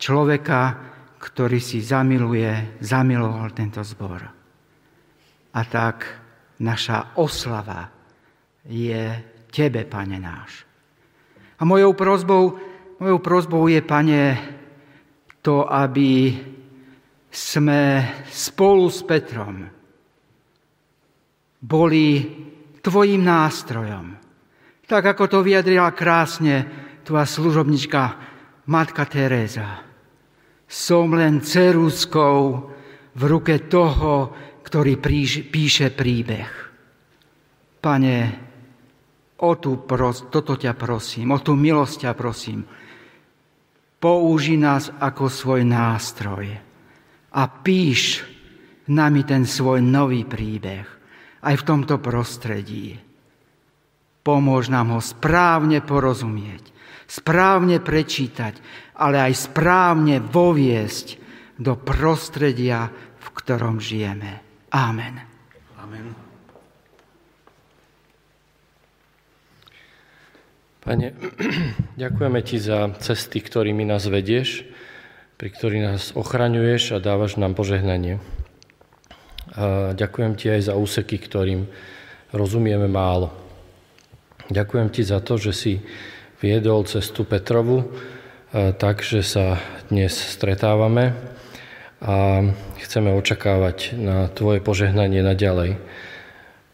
človeka, 0.00 0.60
ktorý 1.20 1.60
si 1.60 1.84
zamiluje, 1.84 2.80
zamiloval 2.80 3.52
tento 3.52 3.84
zbor. 3.84 4.20
A 5.52 5.60
tak 5.68 6.08
naša 6.64 7.20
oslava 7.20 7.88
je 8.64 9.20
Tebe, 9.52 9.84
Pane 9.84 10.16
náš. 10.16 10.64
A 11.60 11.68
mojou 11.68 11.92
prozbou, 11.92 12.56
mojou 13.00 13.18
prozbou 13.18 13.64
je, 13.66 13.80
pane, 13.80 14.22
to, 15.40 15.64
aby 15.64 16.36
sme 17.32 18.04
spolu 18.28 18.92
s 18.92 19.00
Petrom 19.00 19.64
boli 21.60 22.24
tvojim 22.80 23.24
nástrojom. 23.24 24.16
Tak, 24.84 25.16
ako 25.16 25.24
to 25.28 25.38
vyjadrila 25.40 25.92
krásne 25.96 26.66
tvoja 27.04 27.24
služobnička 27.24 28.02
Matka 28.68 29.04
Teréza. 29.06 29.80
Som 30.66 31.16
len 31.16 31.40
ceruskou 31.40 32.68
v 33.16 33.22
ruke 33.26 33.70
toho, 33.70 34.32
ktorý 34.60 35.00
píše 35.50 35.90
príbeh. 35.94 36.50
Pane, 37.80 38.16
o 39.40 39.50
tú 39.56 39.82
pros, 39.88 40.28
toto 40.28 40.54
ťa 40.54 40.76
prosím, 40.76 41.32
o 41.32 41.38
tú 41.40 41.56
milosť 41.56 42.06
ťa 42.06 42.12
prosím. 42.12 42.60
Použi 44.00 44.56
nás 44.56 44.88
ako 44.88 45.28
svoj 45.28 45.62
nástroj 45.68 46.56
a 47.36 47.42
píš 47.60 48.24
nami 48.88 49.22
ten 49.28 49.44
svoj 49.44 49.84
nový 49.84 50.24
príbeh 50.24 50.88
aj 51.44 51.54
v 51.60 51.66
tomto 51.68 52.00
prostredí. 52.00 52.96
Pomôž 54.24 54.72
nám 54.72 54.96
ho 54.96 55.00
správne 55.00 55.84
porozumieť, 55.84 56.72
správne 57.08 57.80
prečítať, 57.80 58.60
ale 58.96 59.20
aj 59.20 59.52
správne 59.52 60.20
voviesť 60.20 61.06
do 61.60 61.76
prostredia, 61.76 62.88
v 63.20 63.26
ktorom 63.36 63.80
žijeme. 63.80 64.40
Amen. 64.72 65.20
Amen. 65.80 66.19
Pane, 70.90 71.14
ďakujeme 71.94 72.42
Ti 72.42 72.58
za 72.58 72.90
cesty, 72.98 73.38
ktorými 73.38 73.86
nás 73.86 74.10
vedieš, 74.10 74.66
pri 75.38 75.54
ktorých 75.54 75.86
nás 75.86 76.10
ochraňuješ 76.18 76.98
a 76.98 76.98
dávaš 76.98 77.38
nám 77.38 77.54
požehnanie. 77.54 78.18
A 79.54 79.94
ďakujem 79.94 80.34
Ti 80.34 80.58
aj 80.58 80.66
za 80.66 80.74
úseky, 80.74 81.22
ktorým 81.22 81.70
rozumieme 82.34 82.90
málo. 82.90 83.30
Ďakujem 84.50 84.90
Ti 84.90 85.02
za 85.06 85.22
to, 85.22 85.38
že 85.38 85.54
si 85.54 85.72
viedol 86.42 86.82
cestu 86.90 87.22
Petrovu 87.22 87.94
tak, 88.50 89.06
že 89.06 89.22
sa 89.22 89.62
dnes 89.94 90.10
stretávame 90.10 91.14
a 92.02 92.42
chceme 92.82 93.14
očakávať 93.14 93.94
na 93.94 94.26
Tvoje 94.26 94.58
požehnanie 94.58 95.22
naďalej. 95.22 95.78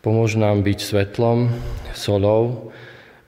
Pomôž 0.01 0.41
nám 0.41 0.65
byť 0.65 0.79
svetlom, 0.81 1.53
solou, 1.93 2.73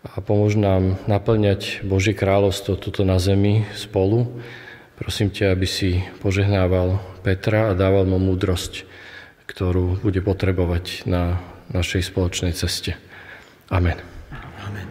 a 0.06 0.22
pomôž 0.22 0.54
nám 0.54 0.94
naplňať 1.10 1.82
Božie 1.82 2.14
kráľovstvo 2.14 2.78
tuto 2.78 3.02
na 3.02 3.18
zemi 3.18 3.66
spolu. 3.74 4.30
Prosím 4.94 5.30
ťa, 5.30 5.54
aby 5.54 5.66
si 5.66 6.02
požehnával 6.22 7.02
Petra 7.22 7.70
a 7.70 7.78
dával 7.78 8.06
mu 8.06 8.18
múdrosť, 8.22 8.86
ktorú 9.46 10.02
bude 10.02 10.22
potrebovať 10.22 11.06
na 11.06 11.38
našej 11.74 12.10
spoločnej 12.14 12.54
ceste. 12.54 12.94
Amen. 13.68 13.98
Amen. 14.64 14.88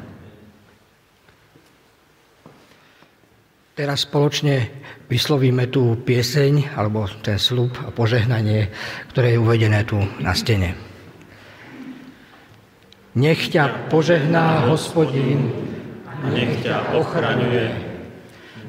Teraz 3.77 4.09
spoločne 4.09 4.69
vyslovíme 5.05 5.69
tú 5.69 6.01
pieseň, 6.01 6.73
alebo 6.73 7.05
ten 7.21 7.37
slub 7.37 7.77
a 7.85 7.93
požehnanie, 7.93 8.73
ktoré 9.13 9.37
je 9.37 9.41
uvedené 9.41 9.85
tu 9.85 10.01
na 10.17 10.33
stene. 10.33 10.86
Nech 13.17 13.49
ťa 13.49 13.89
požehná 13.89 14.69
hospodín, 14.69 15.49
nech 16.29 16.61
ťa 16.61 16.93
ochraňuje, 17.01 17.65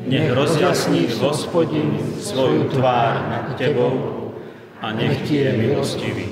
nech 0.09 0.33
rozjasní 0.33 1.05
hospodín 1.21 2.01
svoju 2.17 2.73
tvár 2.73 3.29
nad 3.29 3.61
tebou 3.61 4.33
a 4.81 4.97
nech 4.97 5.21
ti 5.29 5.45
je 5.45 5.53
milostivý. 5.53 6.29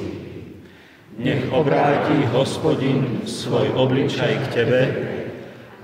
Nech 1.20 1.44
obráti 1.52 2.24
hospodin 2.32 3.20
svoj 3.28 3.76
obličaj 3.76 4.32
k 4.32 4.46
tebe 4.48 4.80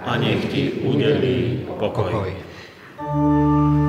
a 0.01 0.17
nech 0.17 0.49
ti 0.49 0.89
udelí 0.89 1.69
pokoj. 1.69 2.17
pokoj. 2.17 3.82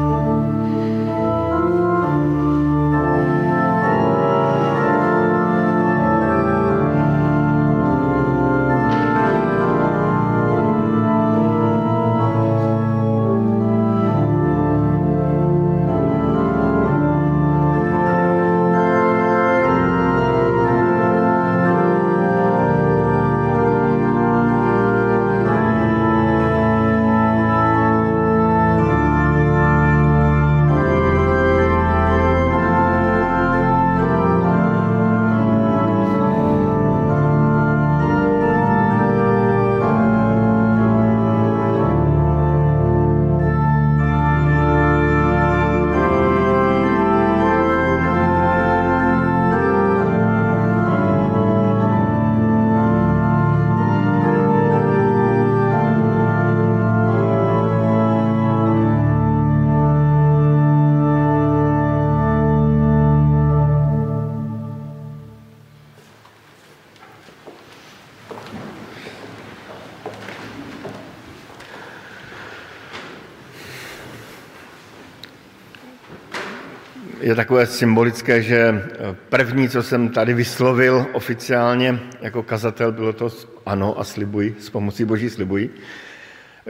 Je 77.23 77.35
takové 77.35 77.65
symbolické, 77.65 78.41
že 78.41 78.59
eh, 78.59 79.15
první, 79.29 79.69
co 79.69 79.83
jsem 79.83 80.09
tady 80.09 80.33
vyslovil 80.33 81.05
oficiálně 81.13 81.99
jako 82.21 82.43
kazatel, 82.43 82.91
bylo 82.91 83.13
to 83.13 83.29
ano 83.65 83.99
a 83.99 84.03
slibuji, 84.03 84.55
s 84.59 84.69
pomocí 84.69 85.05
Boží 85.05 85.29
slibuji. 85.29 85.75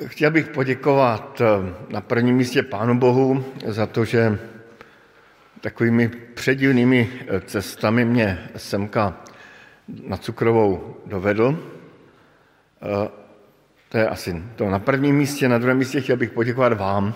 Chtěl 0.06 0.32
bych 0.32 0.48
poděkovat 0.48 1.42
eh, 1.42 1.74
na 1.90 2.02
prvním 2.02 2.36
místě 2.36 2.64
Pánu 2.64 3.00
Bohu 3.00 3.46
za 3.66 3.86
to, 3.86 4.06
že 4.06 4.40
takovými 5.62 6.08
předivnými 6.34 7.10
eh, 7.28 7.40
cestami 7.40 8.06
mě 8.06 8.50
semka 8.56 9.18
na 10.08 10.18
cukrovou 10.18 10.98
dovedl. 11.06 11.60
To 13.90 13.98
je 13.98 14.08
asi 14.08 14.44
to 14.56 14.70
na 14.70 14.80
prvním 14.80 15.16
místě. 15.16 15.50
Na 15.50 15.58
druhém 15.58 15.78
místě 15.78 16.02
chtěl 16.02 16.18
bych 16.18 16.32
poděkovat 16.32 16.74
vám, 16.74 17.14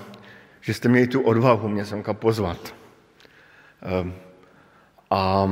že 0.62 0.73
jste 0.73 0.89
měli 0.89 1.08
tu 1.08 1.21
odvahu 1.21 1.67
mě 1.69 1.86
semka 1.86 2.13
pozvat. 2.13 2.73
Ehm, 3.82 4.13
a 5.10 5.50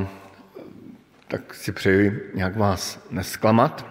tak 1.28 1.54
si 1.54 1.72
přeji 1.72 2.30
nějak 2.34 2.56
vás 2.56 3.06
nesklamat. 3.10 3.86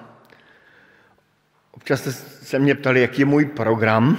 Občas 1.71 1.99
jste 1.99 2.11
se 2.11 2.59
mě 2.59 2.75
ptali, 2.75 3.01
jaký 3.01 3.21
je 3.21 3.25
můj 3.25 3.45
program, 3.45 4.17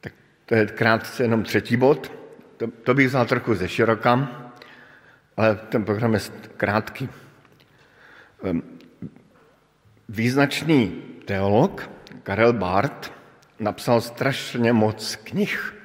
tak 0.00 0.12
to 0.46 0.54
je 0.54 0.66
krátce 0.66 1.22
jenom 1.22 1.42
třetí 1.42 1.76
bod. 1.76 2.12
To, 2.56 2.66
to 2.66 2.94
bych 2.94 3.06
vzal 3.06 3.26
trochu 3.26 3.54
ze 3.54 3.68
široka, 3.68 4.28
ale 5.36 5.56
ten 5.56 5.84
program 5.84 6.14
je 6.14 6.20
krátký. 6.56 7.08
Ehm, 8.44 8.62
význačný 10.08 11.02
teolog 11.24 11.90
Karel 12.22 12.52
Barth 12.52 13.12
napsal 13.58 14.00
strašně 14.00 14.72
moc 14.72 15.16
knih 15.16 15.79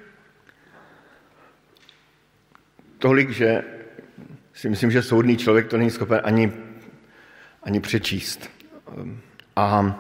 tolik, 3.06 3.30
že 3.30 3.64
si 4.54 4.70
myslím, 4.70 4.92
že 4.92 5.04
soudný 5.04 5.38
člověk 5.38 5.68
to 5.68 5.78
není 5.78 5.92
schopen 5.92 6.22
ani, 6.24 6.52
ani 7.64 7.80
přečíst. 7.80 8.50
A 9.56 9.96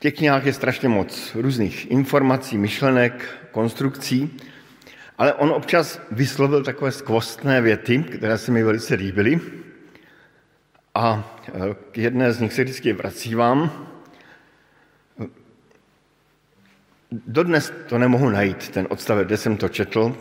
těch 0.00 0.14
knihách 0.14 0.46
je 0.46 0.52
strašně 0.52 0.88
moc 0.88 1.34
různých 1.34 1.90
informací, 1.90 2.58
myšlenek, 2.58 3.38
konstrukcí, 3.50 4.36
ale 5.18 5.34
on 5.34 5.50
občas 5.50 6.00
vyslovil 6.10 6.64
takové 6.64 6.92
skvostné 6.92 7.60
věty, 7.60 8.02
které 8.02 8.38
se 8.38 8.50
mi 8.50 8.62
velice 8.62 8.94
líbily. 8.94 9.40
A 10.94 11.38
k 11.92 11.98
jedné 11.98 12.32
z 12.32 12.40
nich 12.40 12.52
se 12.52 12.64
vždycky 12.64 12.92
vracívám. 12.92 13.86
Dodnes 17.10 17.72
to 17.86 17.98
nemohu 17.98 18.28
najít, 18.30 18.68
ten 18.68 18.86
odstavec, 18.90 19.26
kde 19.26 19.36
jsem 19.36 19.56
to 19.56 19.68
četl, 19.68 20.16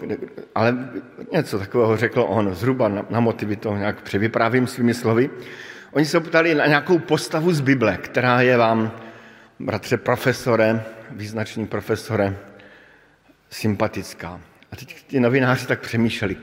ale 0.56 0.90
něco 1.32 1.60
takového 1.60 1.98
řekl 1.98 2.26
on, 2.28 2.56
zhruba 2.56 2.88
na, 2.88 3.06
na 3.10 3.20
motivy 3.20 3.56
to 3.56 3.78
nějak 3.78 4.02
převyprávím 4.02 4.68
svými 4.68 4.94
slovy. 4.94 5.30
Oni 5.92 6.06
se 6.06 6.20
ptali 6.20 6.56
na 6.56 6.66
nějakou 6.66 7.00
postavu 7.00 7.54
z 7.54 7.62
Bible, 7.62 7.98
která 7.98 8.42
je 8.42 8.58
vám, 8.58 8.92
bratře 9.60 9.98
profesore, 9.98 10.84
význačný 11.12 11.68
profesore, 11.68 12.38
sympatická. 13.50 14.42
A 14.72 14.76
teď 14.76 15.06
ti 15.08 15.20
novináři 15.20 15.68
tak 15.68 15.80
přemýšleli, 15.80 16.38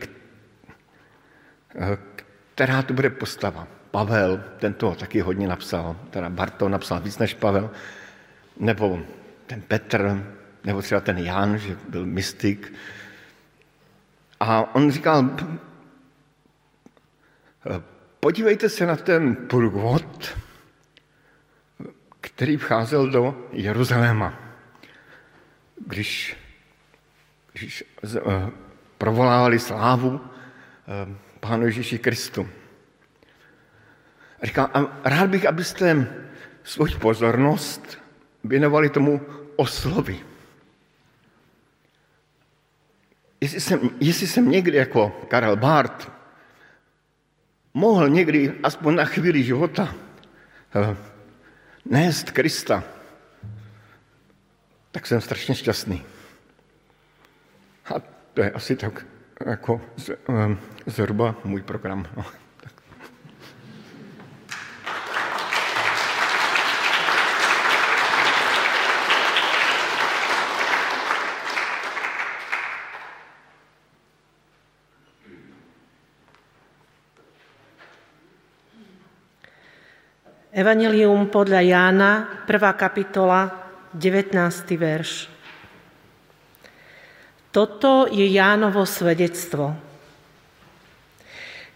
která 2.55 2.83
to 2.83 2.95
bude 2.95 3.11
postava. 3.11 3.69
Pavel, 3.91 4.45
ten 4.59 4.75
to 4.75 4.95
taky 4.95 5.21
hodně 5.21 5.49
napsal, 5.49 5.97
teda 6.11 6.29
Barto 6.29 6.69
napsal 6.69 7.01
víc 7.01 7.19
než 7.19 7.35
Pavel, 7.35 7.71
nebo 8.61 9.03
ten 9.53 9.63
Petr, 9.63 10.27
nebo 10.65 10.83
třeba 10.83 11.01
ten 11.01 11.19
Jan, 11.19 11.59
že 11.59 11.77
byl 11.89 12.07
mystik. 12.07 12.73
A 14.41 14.75
on 14.75 14.91
říkal, 14.91 15.31
podívejte 18.21 18.69
se 18.69 18.87
na 18.87 18.97
ten 18.97 19.37
průvod, 19.37 20.39
který 22.21 22.57
vcházel 22.57 23.11
do 23.11 23.49
Jeruzaléma. 23.53 24.35
Když, 25.87 26.37
když 27.53 27.85
eh, 28.05 28.21
provolávali 28.99 29.59
slávu 29.59 30.21
eh, 30.21 31.15
Pánu 31.41 31.67
Ježíši 31.67 31.99
Kristu. 31.99 32.49
A 34.43 34.47
říkal, 34.47 34.71
a 34.75 35.09
rád 35.09 35.31
bych, 35.31 35.47
abyste 35.47 36.09
svou 36.65 36.87
pozornost 36.99 38.03
věnovali 38.45 38.91
tomu 38.91 39.21
oslovi. 39.57 40.21
Jestli 43.41 43.61
jsem, 43.61 43.91
jestli 44.01 44.27
jsem 44.27 44.51
někdy 44.51 44.77
jako 44.77 45.09
Karel 45.29 45.57
Barth 45.57 46.11
mohl 47.75 48.09
někdy 48.09 48.53
aspoň 48.63 48.95
na 48.95 49.05
chvíli 49.05 49.43
života 49.43 49.95
eh, 50.75 50.97
nést 51.85 52.31
Krista, 52.31 52.85
tak 54.91 55.07
jsem 55.07 55.21
strašně 55.21 55.55
šťastný. 55.55 56.05
A 57.85 57.95
to 58.35 58.43
je 58.43 58.51
asi 58.51 58.77
tak 58.77 59.07
jako 59.47 59.81
eh, 60.11 60.57
zhruba 60.87 61.35
můj 61.45 61.63
program. 61.63 62.07
No. 62.17 62.42
Evangelium 80.63 81.27
podľa 81.27 81.59
Jána, 81.59 82.11
1. 82.47 82.55
kapitola, 82.79 83.51
19. 83.99 84.39
verš. 84.79 85.27
Toto 87.51 88.07
je 88.07 88.23
Jánovo 88.31 88.87
svedectvo. 88.87 89.75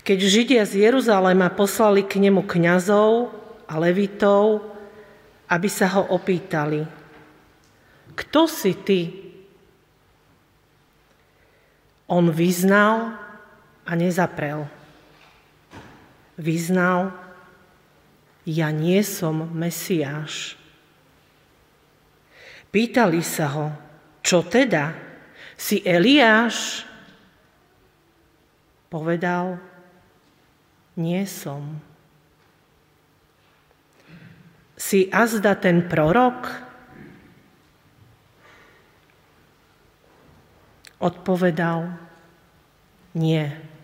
Keď 0.07 0.18
Židia 0.22 0.62
z 0.62 0.87
Jeruzalema 0.87 1.51
poslali 1.51 2.07
k 2.07 2.22
nemu 2.22 2.46
kňazov 2.46 3.35
a 3.66 3.75
levitov, 3.83 4.62
aby 5.51 5.66
sa 5.66 5.90
ho 5.99 6.07
opýtali, 6.14 6.87
kto 8.14 8.46
si 8.46 8.72
ty? 8.87 9.01
On 12.07 12.31
vyznal 12.31 13.18
a 13.83 13.92
nezaprel. 13.99 14.62
Vyznal 16.38 17.25
ja 18.46 18.70
nie 18.70 19.02
som 19.02 19.50
Mesiáš. 19.50 20.54
Pýtali 22.70 23.18
sa 23.26 23.46
ho, 23.50 23.66
čo 24.22 24.46
teda? 24.46 24.94
Si 25.59 25.82
Eliáš? 25.82 26.87
Povedal, 28.87 29.59
nie 30.94 31.26
som. 31.26 31.82
Si 34.78 35.11
azda 35.11 35.59
ten 35.59 35.90
prorok? 35.90 36.46
Odpovedal, 41.02 41.98
nie. 43.18 43.75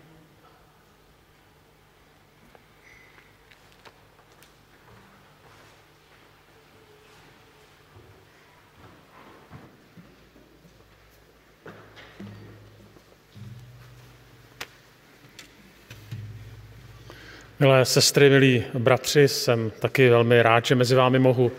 Milé 17.63 17.85
sestry, 17.85 18.29
milí 18.29 18.63
bratři, 18.73 19.27
jsem 19.27 19.71
taky 19.79 20.09
velmi 20.09 20.41
rád, 20.41 20.65
že 20.65 20.75
mezi 20.75 20.95
vámi 20.95 21.19
mohu 21.19 21.51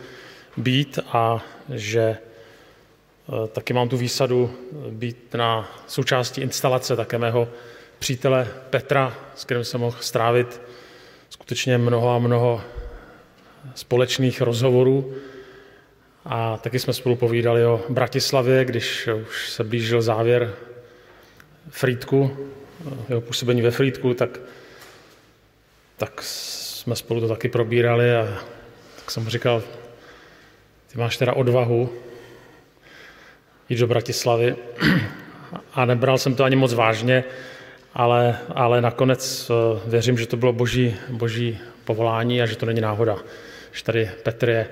být 0.56 0.98
a 1.06 1.44
že 1.74 2.00
eh, 2.00 3.48
taky 3.48 3.72
mám 3.72 3.88
tu 3.88 3.96
výsadu 3.96 4.54
být 4.90 5.34
na 5.34 5.72
součástí 5.86 6.40
instalace 6.40 6.96
také 6.96 7.18
mého 7.18 7.48
přítele 7.98 8.48
Petra, 8.70 9.14
s 9.34 9.44
kterým 9.44 9.64
jsem 9.64 9.80
mohl 9.80 9.96
strávit 10.00 10.60
skutečně 11.30 11.78
mnoho 11.78 12.14
a 12.14 12.18
mnoho 12.18 12.60
společných 13.74 14.40
rozhovorů. 14.40 15.14
A 16.24 16.56
taky 16.56 16.78
jsme 16.78 16.92
spolu 16.92 17.16
povídali 17.16 17.66
o 17.66 17.84
Bratislavě, 17.88 18.64
když 18.64 19.08
už 19.22 19.50
se 19.50 19.64
blížil 19.64 20.02
závěr 20.02 20.54
Frýdku, 21.70 22.36
jeho 23.08 23.20
působení 23.20 23.62
ve 23.62 23.70
Frýdku, 23.70 24.14
tak 24.14 24.40
tak 26.04 26.22
jsme 26.22 26.96
spolu 26.96 27.20
to 27.20 27.28
taky 27.28 27.48
probírali 27.48 28.16
a 28.16 28.38
tak 28.96 29.10
jsem 29.10 29.22
mu 29.22 29.30
říkal, 29.30 29.62
ty 30.92 30.98
máš 30.98 31.16
teda 31.16 31.32
odvahu 31.32 31.92
jít 33.68 33.78
do 33.78 33.86
Bratislavy 33.86 34.56
a 35.72 35.84
nebral 35.84 36.18
jsem 36.18 36.34
to 36.34 36.44
ani 36.44 36.56
moc 36.56 36.72
vážně, 36.72 37.24
ale, 37.94 38.38
ale 38.54 38.80
nakonec 38.80 39.50
eh, 39.50 39.80
věřím, 39.90 40.18
že 40.18 40.26
to 40.26 40.36
bylo 40.36 40.52
boží, 40.52 40.96
boží 41.08 41.58
povolání 41.84 42.42
a 42.42 42.46
že 42.46 42.56
to 42.56 42.66
není 42.66 42.80
náhoda, 42.80 43.16
že 43.72 43.84
tady 43.84 44.10
Petr 44.22 44.48
je. 44.48 44.68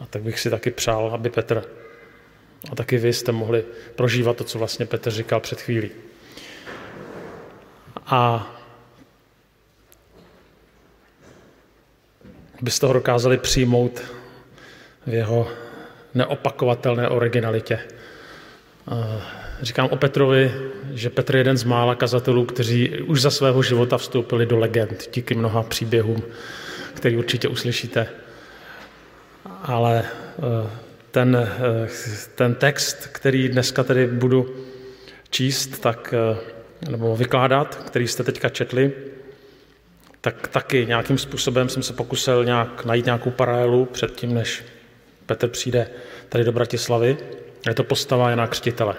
A 0.00 0.06
tak 0.06 0.22
bych 0.22 0.40
si 0.40 0.50
taky 0.50 0.70
přál, 0.70 1.10
aby 1.14 1.30
Petr 1.30 1.64
a 2.72 2.74
taky 2.74 2.98
vy 2.98 3.12
jste 3.12 3.32
mohli 3.32 3.64
prožívat 3.94 4.36
to, 4.36 4.44
co 4.44 4.58
vlastně 4.58 4.86
Petr 4.86 5.10
říkal 5.10 5.40
před 5.40 5.60
chvílí. 5.60 5.90
A 8.06 8.50
byste 12.64 12.86
ho 12.86 12.92
dokázali 12.92 13.38
přijmout 13.38 14.02
v 15.06 15.14
jeho 15.14 15.48
neopakovatelné 16.14 17.08
originalitě. 17.08 17.78
Říkám 19.62 19.88
o 19.88 19.96
Petrovi, 19.96 20.52
že 20.94 21.10
Petr 21.10 21.36
je 21.36 21.40
jeden 21.40 21.56
z 21.56 21.64
mála 21.64 21.94
kazatelů, 21.94 22.44
kteří 22.44 23.02
už 23.02 23.20
za 23.20 23.30
svého 23.30 23.62
života 23.62 23.98
vstoupili 23.98 24.46
do 24.46 24.58
legend 24.58 25.08
díky 25.14 25.34
mnoha 25.34 25.62
příběhům, 25.62 26.22
který 26.94 27.16
určitě 27.16 27.48
uslyšíte. 27.48 28.06
Ale 29.62 29.98
e, 29.98 30.04
ten, 31.10 31.36
e, 31.36 31.88
ten 32.34 32.54
text, 32.54 33.06
který 33.12 33.48
dneska 33.48 33.82
tedy 33.82 34.06
budu 34.06 34.56
číst, 35.30 35.78
tak, 35.80 36.14
e, 36.14 36.36
nebo 36.90 37.16
vykládat, 37.16 37.74
který 37.74 38.08
jste 38.08 38.24
teďka 38.24 38.48
četli, 38.48 38.92
tak 40.24 40.48
taky 40.48 40.86
nějakým 40.86 41.18
způsobem 41.18 41.68
jsem 41.68 41.82
se 41.82 41.92
pokusil 41.92 42.44
nějak 42.44 42.84
najít 42.84 43.04
nějakou 43.04 43.30
paralelu 43.30 43.84
před 43.84 44.14
tím, 44.14 44.34
než 44.34 44.64
Petr 45.26 45.48
přijde 45.48 45.90
tady 46.28 46.44
do 46.44 46.52
Bratislavy. 46.52 47.16
Je 47.66 47.74
to 47.74 47.84
postava 47.84 48.30
Jana 48.30 48.46
Křtitele. 48.46 48.94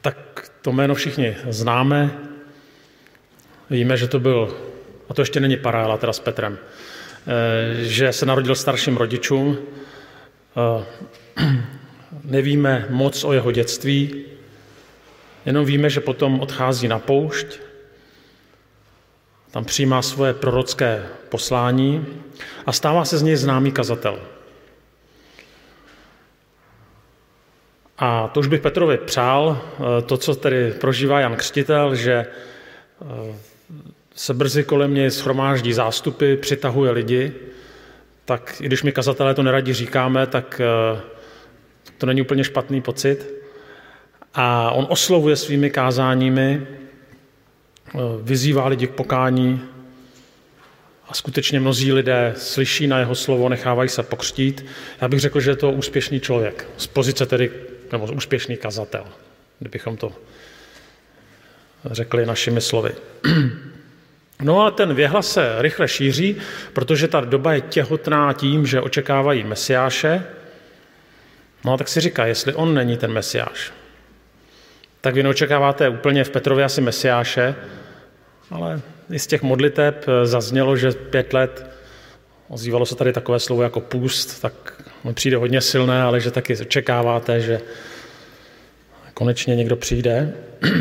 Tak 0.00 0.50
to 0.62 0.72
jméno 0.72 0.94
všichni 0.94 1.36
známe. 1.48 2.10
Víme, 3.70 3.96
že 3.96 4.08
to 4.08 4.20
byl, 4.20 4.56
a 5.08 5.14
to 5.14 5.22
ještě 5.22 5.40
není 5.40 5.56
paralela 5.56 5.96
teda 5.96 6.12
s 6.12 6.20
Petrem, 6.20 6.58
eh, 6.58 7.84
že 7.84 8.12
se 8.12 8.26
narodil 8.26 8.54
starším 8.54 8.96
rodičům. 8.96 9.58
Eh, 10.56 10.84
nevíme 12.24 12.86
moc 12.90 13.24
o 13.24 13.32
jeho 13.32 13.52
dětství, 13.52 14.24
jenom 15.46 15.64
víme, 15.64 15.90
že 15.90 16.00
potom 16.00 16.40
odchází 16.40 16.88
na 16.88 16.98
poušť 16.98 17.71
tam 19.52 19.64
přijímá 19.64 20.02
svoje 20.02 20.34
prorocké 20.34 21.02
poslání 21.28 22.06
a 22.66 22.72
stává 22.72 23.04
se 23.04 23.18
z 23.18 23.22
něj 23.22 23.36
známý 23.36 23.72
kazatel. 23.72 24.18
A 27.98 28.28
to 28.28 28.40
už 28.40 28.46
bych 28.46 28.60
Petrovi 28.60 28.98
přál, 28.98 29.58
eh, 29.62 30.02
to, 30.02 30.16
co 30.16 30.34
tedy 30.34 30.72
prožívá 30.80 31.20
Jan 31.20 31.36
Křtitel, 31.36 31.94
že 31.94 32.12
eh, 32.12 33.34
se 34.14 34.34
brzy 34.34 34.64
kolem 34.64 34.94
něj 34.94 35.10
schromáždí 35.10 35.72
zástupy, 35.72 36.36
přitahuje 36.36 36.90
lidi, 36.90 37.32
tak 38.24 38.56
i 38.60 38.66
když 38.66 38.82
my 38.82 38.92
kazatelé 38.92 39.34
to 39.34 39.42
neradi 39.42 39.72
říkáme, 39.72 40.26
tak 40.26 40.60
eh, 40.60 41.00
to 41.98 42.06
není 42.06 42.22
úplně 42.22 42.44
špatný 42.44 42.80
pocit. 42.80 43.34
A 44.34 44.70
on 44.70 44.86
oslovuje 44.90 45.36
svými 45.36 45.70
kázáními, 45.70 46.66
vyzývá 48.22 48.66
lidi 48.66 48.86
k 48.86 48.90
pokání 48.90 49.60
a 51.08 51.14
skutečně 51.14 51.60
mnozí 51.60 51.92
lidé 51.92 52.34
slyší 52.36 52.86
na 52.86 52.98
jeho 52.98 53.14
slovo, 53.14 53.48
nechávají 53.48 53.88
se 53.88 54.02
pokřtít. 54.02 54.66
Já 55.00 55.08
bych 55.08 55.20
řekl, 55.20 55.40
že 55.40 55.50
je 55.50 55.56
to 55.56 55.70
úspěšný 55.70 56.20
člověk, 56.20 56.68
z 56.76 56.86
pozice 56.86 57.26
tedy 57.26 57.50
nebo 57.92 58.06
úspěšný 58.06 58.56
kazatel, 58.56 59.04
kdybychom 59.58 59.96
to 59.96 60.12
řekli 61.84 62.26
našimi 62.26 62.60
slovy. 62.60 62.92
No 64.44 64.66
a 64.66 64.70
ten 64.70 64.94
věhlas 64.94 65.32
se 65.32 65.54
rychle 65.58 65.88
šíří, 65.88 66.36
protože 66.72 67.08
ta 67.08 67.20
doba 67.20 67.54
je 67.54 67.60
těhotná 67.60 68.32
tím, 68.32 68.66
že 68.66 68.80
očekávají 68.80 69.44
mesiáše. 69.44 70.24
No 71.64 71.72
a 71.72 71.76
tak 71.76 71.88
si 71.88 72.00
říká, 72.00 72.26
jestli 72.26 72.54
on 72.54 72.74
není 72.74 72.96
ten 72.96 73.12
mesiáš, 73.12 73.72
tak 75.00 75.14
vy 75.14 75.22
neočekáváte 75.22 75.88
úplně 75.88 76.24
v 76.24 76.30
Petrově 76.30 76.64
asi 76.64 76.80
mesiáše, 76.80 77.54
ale 78.52 78.80
i 79.10 79.18
z 79.18 79.26
těch 79.26 79.42
modliteb 79.42 80.06
zaznělo, 80.24 80.76
že 80.76 80.92
pět 80.92 81.32
let, 81.32 81.66
ozývalo 82.48 82.86
se 82.86 82.96
tady 82.96 83.12
takové 83.12 83.40
slovo 83.40 83.62
jako 83.62 83.80
půst, 83.80 84.40
tak 84.40 84.82
mi 85.04 85.14
přijde 85.14 85.36
hodně 85.36 85.60
silné, 85.60 86.02
ale 86.02 86.20
že 86.20 86.30
taky 86.30 86.56
očekáváte, 86.56 87.40
že 87.40 87.60
konečně 89.14 89.56
někdo 89.56 89.76
přijde. 89.76 90.32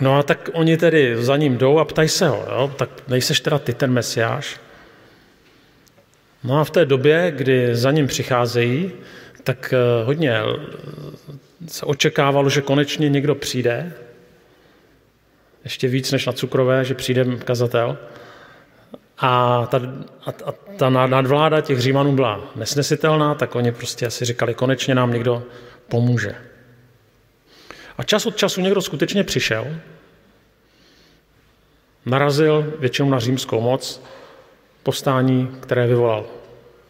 No 0.00 0.18
a 0.18 0.22
tak 0.22 0.50
oni 0.52 0.76
tedy 0.76 1.16
za 1.16 1.36
ním 1.36 1.58
jdou 1.58 1.78
a 1.78 1.84
ptají 1.84 2.08
se 2.08 2.28
ho, 2.28 2.46
jo? 2.50 2.72
tak 2.76 2.90
nejseš 3.08 3.40
teda 3.40 3.58
ty 3.58 3.74
ten 3.74 3.92
mesiáš? 3.92 4.60
No 6.44 6.60
a 6.60 6.64
v 6.64 6.70
té 6.70 6.84
době, 6.84 7.32
kdy 7.36 7.76
za 7.76 7.90
ním 7.90 8.06
přicházejí, 8.06 8.92
tak 9.44 9.74
eh, 9.76 10.04
hodně 10.04 10.40
se 11.68 11.86
očekávalo, 11.86 12.50
že 12.50 12.60
konečně 12.60 13.08
někdo 13.08 13.34
přijde, 13.34 13.92
ještě 15.64 15.88
víc 15.88 16.12
než 16.12 16.26
na 16.26 16.32
cukrové, 16.32 16.84
že 16.84 16.94
přijde 16.94 17.24
kazatel. 17.36 17.98
A 19.18 19.66
ta, 19.66 19.80
a, 20.26 20.30
a 20.44 20.52
ta 20.76 20.90
nadvláda 20.90 21.60
těch 21.60 21.80
Římanů 21.80 22.12
byla 22.12 22.40
nesnesitelná, 22.56 23.34
tak 23.34 23.54
oni 23.54 23.72
prostě 23.72 24.06
asi 24.06 24.24
říkali, 24.24 24.54
konečně 24.54 24.94
nám 24.94 25.12
někdo 25.12 25.42
pomůže. 25.88 26.34
A 27.98 28.02
čas 28.02 28.26
od 28.26 28.36
času 28.36 28.60
někdo 28.60 28.82
skutečně 28.82 29.24
přišel, 29.24 29.66
narazil 32.06 32.74
většinou 32.78 33.10
na 33.10 33.18
římskou 33.18 33.60
moc, 33.60 34.02
povstání, 34.82 35.48
které 35.60 35.86
vyvolal. 35.86 36.24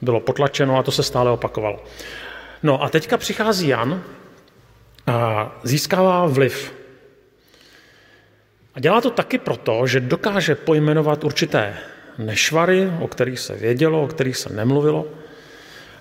Bylo 0.01 0.21
potlačeno 0.21 0.79
a 0.79 0.83
to 0.83 0.93
se 0.93 1.03
stále 1.03 1.31
opakovalo. 1.31 1.85
No 2.63 2.83
a 2.83 2.89
teďka 2.89 3.17
přichází 3.17 3.69
Jan 3.69 4.03
a 5.07 5.51
získává 5.63 6.27
vliv. 6.27 6.80
A 8.75 8.81
dělá 8.81 9.01
to 9.01 9.11
taky 9.11 9.39
proto, 9.39 9.87
že 9.87 10.01
dokáže 10.01 10.55
pojmenovat 10.55 11.25
určité 11.25 11.77
nešvary, 12.19 12.93
o 13.01 13.09
kterých 13.09 13.41
se 13.41 13.55
vědělo, 13.55 14.03
o 14.03 14.07
kterých 14.07 14.37
se 14.37 14.53
nemluvilo. 14.53 15.07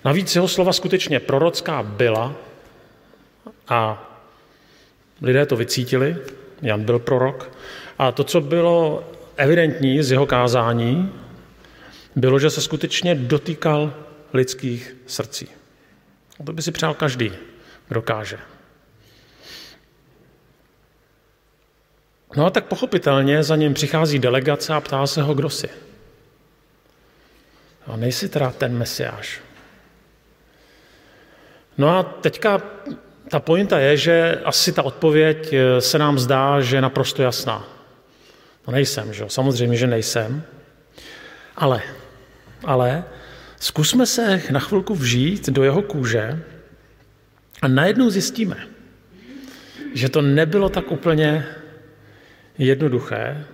Navíc 0.06 0.36
jeho 0.36 0.48
slova 0.48 0.74
skutečně 0.74 1.20
prorocká 1.20 1.84
byla 1.84 2.36
a 3.68 4.10
lidé 5.22 5.46
to 5.46 5.56
vycítili, 5.56 6.18
Jan 6.62 6.84
byl 6.84 7.00
prorok. 7.00 7.52
A 7.98 8.12
to, 8.12 8.24
co 8.24 8.42
bylo 8.42 9.04
evidentní 9.38 10.04
z 10.04 10.12
jeho 10.12 10.26
kázání, 10.26 11.14
bylo, 12.16 12.40
že 12.40 12.50
se 12.50 12.62
skutečně 12.62 13.16
dotýkal 13.16 13.94
lidských 14.34 14.96
srdcí. 15.08 15.48
A 16.40 16.44
to 16.44 16.54
by 16.54 16.62
si 16.62 16.72
přál 16.72 16.94
každý, 16.94 17.32
kdo 17.88 18.02
káže. 18.02 18.38
No 22.36 22.46
a 22.46 22.50
tak 22.50 22.66
pochopitelně 22.66 23.44
za 23.44 23.56
ním 23.56 23.74
přichází 23.74 24.20
delegace 24.20 24.74
a 24.74 24.82
ptá 24.82 25.08
se 25.08 25.22
ho, 25.22 25.34
kdo 25.34 25.50
jsi. 25.50 25.70
A 27.88 27.96
nejsi 27.96 28.30
teda 28.30 28.52
ten 28.52 28.78
mesiáš. 28.78 29.42
No 31.78 31.90
a 31.90 32.04
teďka 32.04 32.62
ta 33.30 33.40
pointa 33.40 33.80
je, 33.80 33.98
že 33.98 34.42
asi 34.46 34.72
ta 34.72 34.84
odpověď 34.84 35.54
eh, 35.54 35.82
se 35.82 35.98
nám 35.98 36.20
zdá, 36.20 36.62
že 36.62 36.78
je 36.78 36.82
naprosto 36.82 37.22
jasná. 37.22 37.68
No 38.68 38.74
nejsem, 38.74 39.14
že 39.14 39.24
jo? 39.24 39.30
Samozřejmě, 39.30 39.78
že 39.78 39.88
nejsem. 39.88 40.44
Ale, 41.56 41.82
ale 42.64 43.04
zkusme 43.60 44.06
se 44.06 44.42
na 44.52 44.60
chvilku 44.60 44.96
vžít 44.96 45.50
do 45.50 45.64
jeho 45.64 45.82
kůže 45.82 46.44
a 47.62 47.68
najednou 47.68 48.10
zjistíme, 48.10 48.68
že 49.94 50.10
to 50.10 50.22
nebylo 50.22 50.70
tak 50.70 50.92
úplně 50.92 51.46
jednoduché 52.60 53.46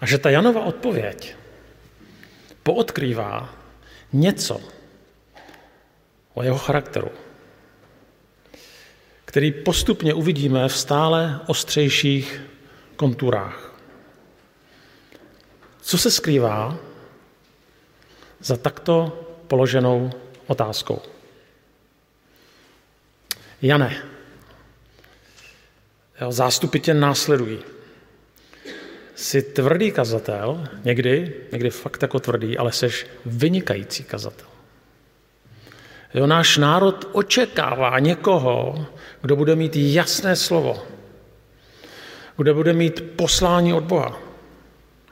a 0.00 0.06
že 0.06 0.18
ta 0.18 0.30
Janova 0.30 0.64
odpověď 0.64 1.36
poodkrývá 2.62 3.54
něco 4.12 4.60
o 6.34 6.42
jeho 6.42 6.58
charakteru, 6.58 7.10
který 9.24 9.52
postupně 9.52 10.14
uvidíme 10.14 10.68
v 10.68 10.76
stále 10.76 11.40
ostřejších 11.46 12.40
konturách. 12.96 13.74
Co 15.80 15.98
se 15.98 16.10
skrývá 16.10 16.78
za 18.40 18.56
takto 18.56 19.26
položenou 19.46 20.10
otázkou? 20.46 21.02
Jane, 23.62 24.02
zástupy 26.28 26.78
tě 26.78 26.94
následují. 26.94 27.58
Jsi 29.20 29.42
tvrdý 29.42 29.92
kazatel, 29.92 30.64
někdy, 30.84 31.34
někdy 31.52 31.70
fakt 31.70 32.02
jako 32.02 32.20
tvrdý, 32.20 32.58
ale 32.58 32.72
jsi 32.72 32.88
vynikající 33.26 34.04
kazatel. 34.04 34.46
Jo, 36.14 36.26
náš 36.26 36.56
národ 36.56 37.08
očekává 37.12 37.98
někoho, 37.98 38.86
kdo 39.22 39.36
bude 39.36 39.56
mít 39.56 39.76
jasné 39.76 40.36
slovo, 40.36 40.82
kdo 42.36 42.54
bude 42.54 42.72
mít 42.72 43.00
poslání 43.16 43.74
od 43.74 43.84
Boha. 43.84 44.20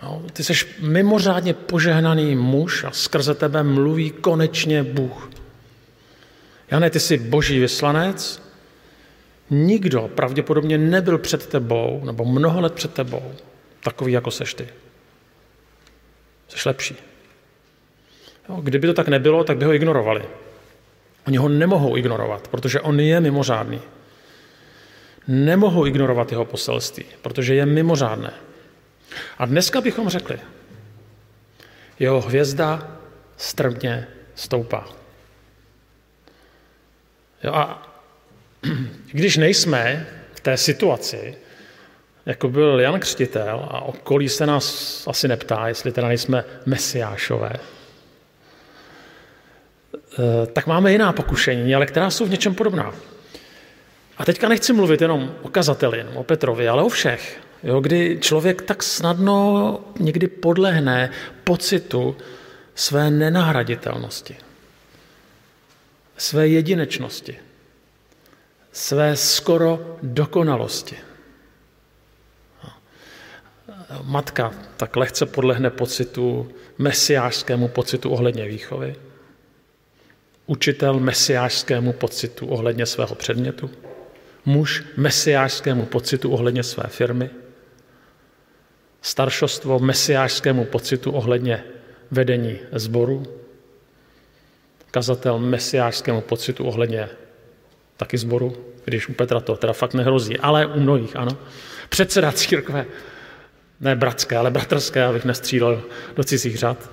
Jo, 0.03 0.23
ty 0.33 0.45
jsi 0.45 0.55
mimořádně 0.81 1.55
požehnaný 1.55 2.37
muž 2.37 2.85
a 2.85 2.91
skrze 2.91 3.35
tebe 3.35 3.63
mluví 3.63 4.11
konečně 4.11 4.83
Bůh. 4.83 5.31
Jane, 6.71 6.91
ty 6.91 7.01
jsi 7.01 7.19
boží 7.19 7.59
vyslanec, 7.61 8.43
nikdo 9.51 10.11
pravděpodobně 10.15 10.79
nebyl 10.79 11.19
před 11.19 11.47
tebou, 11.47 12.03
nebo 12.05 12.25
mnoho 12.25 12.61
let 12.61 12.73
před 12.73 12.95
tebou, 12.95 13.33
takový, 13.91 14.13
jako 14.13 14.31
seš 14.31 14.55
ty. 14.55 14.69
Jsi 16.49 16.69
lepší. 16.69 16.97
Jo, 18.49 18.57
kdyby 18.57 18.87
to 18.87 18.95
tak 18.95 19.09
nebylo, 19.09 19.45
tak 19.45 19.57
by 19.57 19.65
ho 19.65 19.75
ignorovali. 19.75 20.25
Oni 21.27 21.37
ho 21.37 21.49
nemohou 21.49 21.97
ignorovat, 21.97 22.49
protože 22.49 22.81
on 22.81 23.01
je 23.01 23.21
mimořádný. 23.21 23.81
Nemohou 25.29 25.87
ignorovat 25.87 26.33
jeho 26.33 26.45
poselství, 26.45 27.05
protože 27.23 27.55
je 27.55 27.67
mimořádné. 27.67 28.33
A 29.39 29.47
dneska 29.47 29.81
bychom 29.81 30.09
řekli, 30.09 30.39
jeho 31.99 32.21
hvězda 32.21 32.97
strmě 33.37 34.07
stoupá. 34.35 34.89
Jo 37.45 37.53
a 37.53 37.93
když 39.13 39.37
nejsme 39.37 40.07
v 40.35 40.41
té 40.41 40.57
situaci, 40.57 41.37
jako 42.29 42.49
byl 42.49 42.81
Jan 42.81 43.01
Křtitel 43.01 43.69
a 43.71 43.81
okolí 43.81 44.29
se 44.29 44.47
nás 44.47 45.05
asi 45.09 45.29
neptá, 45.29 45.69
jestli 45.69 45.93
teda 45.93 46.09
nejsme 46.09 46.45
mesiášové, 46.67 47.53
Eh, 50.19 50.47
tak 50.47 50.67
máme 50.67 50.93
jiná 50.93 51.13
pokušení, 51.13 51.75
ale 51.75 51.87
která 51.87 52.11
jsou 52.11 52.27
v 52.27 52.31
něčem 52.31 52.55
podobná. 52.55 52.95
A 54.19 54.25
teďka 54.25 54.49
nechci 54.49 54.73
mluvit 54.73 55.01
jenom 55.01 55.35
o 55.43 55.49
kazateli, 55.49 55.99
jenom 55.99 56.17
o 56.17 56.25
Petrovi, 56.25 56.69
ale 56.69 56.83
o 56.83 56.89
všech. 56.89 57.41
Jo, 57.63 57.81
kdy 57.81 58.19
člověk 58.21 58.63
tak 58.63 58.83
snadno 58.83 59.81
někdy 60.01 60.27
podlehne 60.27 61.11
pocitu 61.45 62.17
své 62.75 63.11
nenahraditelnosti, 63.11 64.37
své 66.17 66.49
jedinečnosti, 66.49 67.39
své 68.73 69.17
skoro 69.17 69.97
dokonalosti. 70.03 70.97
Matka 74.03 74.53
tak 74.77 74.97
lehce 74.97 75.27
podlehne 75.27 75.71
pocitu, 75.71 76.49
mesiářskému 76.79 77.69
pocitu 77.69 78.11
ohledně 78.11 78.49
výchovy. 78.49 78.97
učitel 80.47 81.01
mesiářskému 81.01 81.93
pocitu 81.93 82.47
ohledně 82.47 82.87
svého 82.87 83.15
předmětu, 83.15 83.71
muž 84.45 84.85
mesiářskému 84.97 85.87
pocitu 85.87 86.31
ohledně 86.31 86.63
své 86.63 86.85
firmy, 86.89 87.31
staršostvo 89.03 89.79
mesiářskému 89.79 90.65
pocitu 90.65 91.11
ohledně 91.11 91.65
vedení 92.11 92.59
sboru, 92.73 93.23
kazatel 94.91 95.39
mesiářskému 95.39 96.21
pocitu 96.21 96.65
ohledně 96.65 97.09
taky 97.97 98.19
sboru, 98.19 98.57
když 98.85 99.09
u 99.09 99.13
Petra 99.13 99.41
to 99.41 99.57
teda 99.57 99.73
fakt 99.73 99.95
nehrozí, 99.95 100.39
ale 100.39 100.67
u 100.67 100.81
mnohých, 100.81 101.17
ano. 101.17 101.39
Předseda 101.89 102.33
církve, 102.33 102.87
ne 103.81 103.97
bratské, 103.97 104.37
ale 104.37 104.51
bratrské, 104.51 105.05
abych 105.05 105.25
nestřílel 105.25 105.83
do 106.17 106.25
cizích 106.25 106.59
řad. 106.59 106.91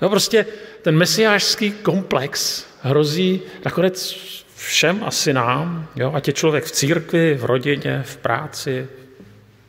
No 0.00 0.08
prostě 0.08 0.46
ten 0.82 0.96
mesiářský 0.96 1.70
komplex 1.70 2.66
hrozí 2.82 3.40
nakonec 3.64 4.16
všem 4.56 5.04
asi 5.04 5.32
nám, 5.32 5.88
jo? 5.96 6.12
ať 6.14 6.26
je 6.26 6.32
člověk 6.32 6.64
v 6.64 6.70
církvi, 6.70 7.34
v 7.34 7.44
rodině, 7.44 8.02
v 8.06 8.16
práci, 8.16 8.88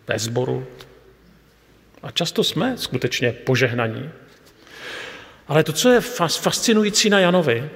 ve 0.07 0.19
sboru. 0.19 0.67
A 2.03 2.11
často 2.11 2.43
jsme 2.43 2.77
skutečně 2.77 3.31
požehnaní. 3.31 4.09
Ale 5.47 5.63
to, 5.63 5.73
co 5.73 5.89
je 5.89 6.01
fascinující 6.27 7.09
na 7.09 7.19
Janovi, 7.19 7.69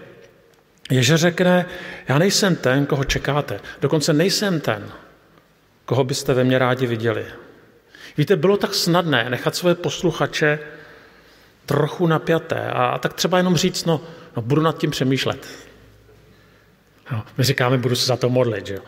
je, 0.92 1.04
že 1.04 1.18
řekne, 1.18 1.66
já 2.08 2.18
nejsem 2.18 2.56
ten, 2.56 2.86
koho 2.86 3.04
čekáte. 3.04 3.60
Dokonce 3.82 4.14
nejsem 4.14 4.60
ten, 4.60 4.92
koho 5.86 6.04
byste 6.04 6.34
ve 6.34 6.44
mně 6.44 6.60
rádi 6.60 6.88
viděli. 6.88 7.26
Víte, 8.18 8.36
bylo 8.36 8.58
tak 8.58 8.74
snadné 8.74 9.30
nechat 9.30 9.56
své 9.56 9.76
posluchače 9.76 10.60
trochu 11.66 12.08
napjaté 12.08 12.68
a 12.68 12.98
tak 12.98 13.14
třeba 13.14 13.38
jenom 13.38 13.56
říct, 13.56 13.86
no, 13.86 14.02
no 14.36 14.42
budu 14.42 14.62
nad 14.62 14.78
tím 14.78 14.92
přemýšlet. 14.92 15.48
No, 17.12 17.26
my 17.38 17.44
říkáme, 17.44 17.78
budu 17.78 17.96
se 17.96 18.06
za 18.06 18.18
to 18.18 18.30
modlit, 18.30 18.68
že 18.68 18.74
jo. 18.74 18.82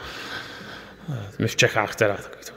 My 1.40 1.48
v 1.48 1.56
Čechách 1.56 1.96
teda. 1.96 2.18
To. 2.18 2.54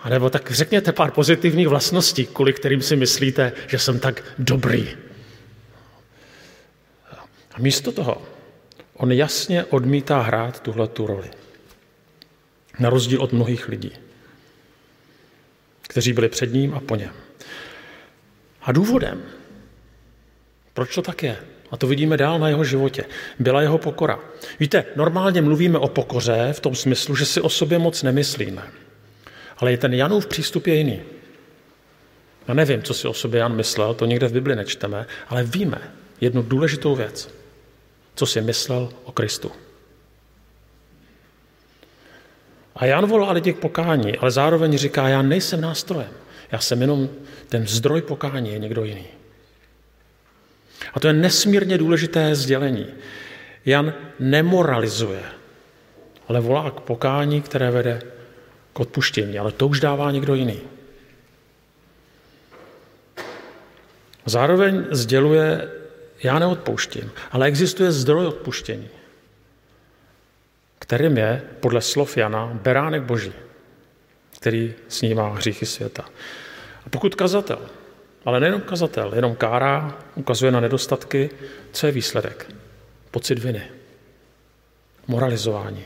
A 0.00 0.08
nebo 0.08 0.30
tak 0.30 0.50
řekněte 0.50 0.92
pár 0.92 1.10
pozitivních 1.10 1.68
vlastností, 1.68 2.26
kvůli 2.26 2.52
kterým 2.52 2.82
si 2.82 2.96
myslíte, 2.96 3.52
že 3.66 3.78
jsem 3.78 4.00
tak 4.00 4.22
dobrý. 4.38 4.96
A 7.54 7.58
místo 7.58 7.92
toho 7.92 8.22
on 8.94 9.12
jasně 9.12 9.64
odmítá 9.64 10.20
hrát 10.20 10.60
tuhle 10.60 10.88
tu 10.88 11.06
roli. 11.06 11.30
Na 12.78 12.90
rozdíl 12.90 13.22
od 13.22 13.32
mnohých 13.32 13.68
lidí, 13.68 13.92
kteří 15.82 16.12
byli 16.12 16.28
před 16.28 16.52
ním 16.52 16.74
a 16.74 16.80
po 16.80 16.96
něm. 16.96 17.12
A 18.62 18.72
důvodem, 18.72 19.22
proč 20.74 20.94
to 20.94 21.02
tak 21.02 21.22
je, 21.22 21.36
a 21.70 21.76
to 21.76 21.86
vidíme 21.86 22.16
dál 22.16 22.38
na 22.38 22.48
jeho 22.48 22.64
životě, 22.64 23.04
byla 23.38 23.62
jeho 23.62 23.78
pokora. 23.78 24.20
Víte, 24.60 24.84
normálně 24.96 25.42
mluvíme 25.42 25.78
o 25.78 25.88
pokoře 25.88 26.48
v 26.52 26.60
tom 26.60 26.74
smyslu, 26.74 27.16
že 27.16 27.26
si 27.26 27.40
o 27.40 27.48
sobě 27.48 27.78
moc 27.78 28.02
nemyslíme. 28.02 28.62
Ale 29.56 29.72
i 29.72 29.76
ten 29.76 29.94
Janův 29.94 30.26
přístup 30.26 30.66
je 30.66 30.74
jiný. 30.74 31.02
Já 32.48 32.54
nevím, 32.54 32.82
co 32.82 32.94
si 32.94 33.08
o 33.08 33.14
sobě 33.14 33.40
Jan 33.40 33.56
myslel, 33.56 33.94
to 33.94 34.06
někde 34.06 34.28
v 34.28 34.32
Bibli 34.32 34.56
nečteme, 34.56 35.06
ale 35.28 35.42
víme 35.42 35.92
jednu 36.20 36.42
důležitou 36.42 36.94
věc, 36.94 37.34
co 38.14 38.26
si 38.26 38.40
myslel 38.40 38.88
o 39.04 39.12
Kristu. 39.12 39.52
A 42.80 42.86
Jan 42.86 43.06
volá 43.06 43.32
lidi 43.32 43.52
k 43.52 43.58
pokání, 43.58 44.18
ale 44.18 44.30
zároveň 44.30 44.78
říká, 44.78 45.08
já 45.08 45.22
nejsem 45.22 45.60
nástrojem. 45.60 46.10
Já 46.52 46.58
jsem 46.58 46.80
jenom 46.80 47.08
ten 47.48 47.66
zdroj 47.66 48.02
pokání, 48.02 48.52
je 48.52 48.58
někdo 48.58 48.84
jiný. 48.84 49.06
A 50.94 51.00
to 51.00 51.06
je 51.06 51.12
nesmírně 51.12 51.78
důležité 51.78 52.34
sdělení. 52.34 52.86
Jan 53.66 53.94
nemoralizuje, 54.20 55.22
ale 56.28 56.40
volá 56.40 56.70
k 56.70 56.80
pokání, 56.80 57.42
které 57.42 57.70
vede 57.70 58.02
k 58.72 58.80
odpuštění, 58.80 59.38
ale 59.38 59.52
to 59.52 59.68
už 59.68 59.80
dává 59.80 60.10
někdo 60.10 60.34
jiný. 60.34 60.60
Zároveň 64.26 64.84
sděluje, 64.90 65.70
já 66.22 66.38
neodpouštím, 66.38 67.10
ale 67.30 67.46
existuje 67.46 67.92
zdroj 67.92 68.26
odpuštění, 68.26 68.88
kterým 70.90 71.18
je, 71.18 71.42
podle 71.60 71.80
slov 71.80 72.16
Jana, 72.16 72.50
beránek 72.52 73.02
Boží, 73.02 73.32
který 74.40 74.74
snímá 74.88 75.28
hříchy 75.34 75.66
světa. 75.66 76.04
A 76.86 76.88
pokud 76.90 77.14
kazatel, 77.14 77.58
ale 78.24 78.40
nejenom 78.40 78.60
kazatel, 78.60 79.14
jenom 79.14 79.36
kárá, 79.36 79.98
ukazuje 80.14 80.52
na 80.52 80.60
nedostatky, 80.60 81.30
co 81.72 81.86
je 81.86 81.92
výsledek? 81.92 82.50
Pocit 83.10 83.38
viny, 83.38 83.62
moralizování, 85.06 85.84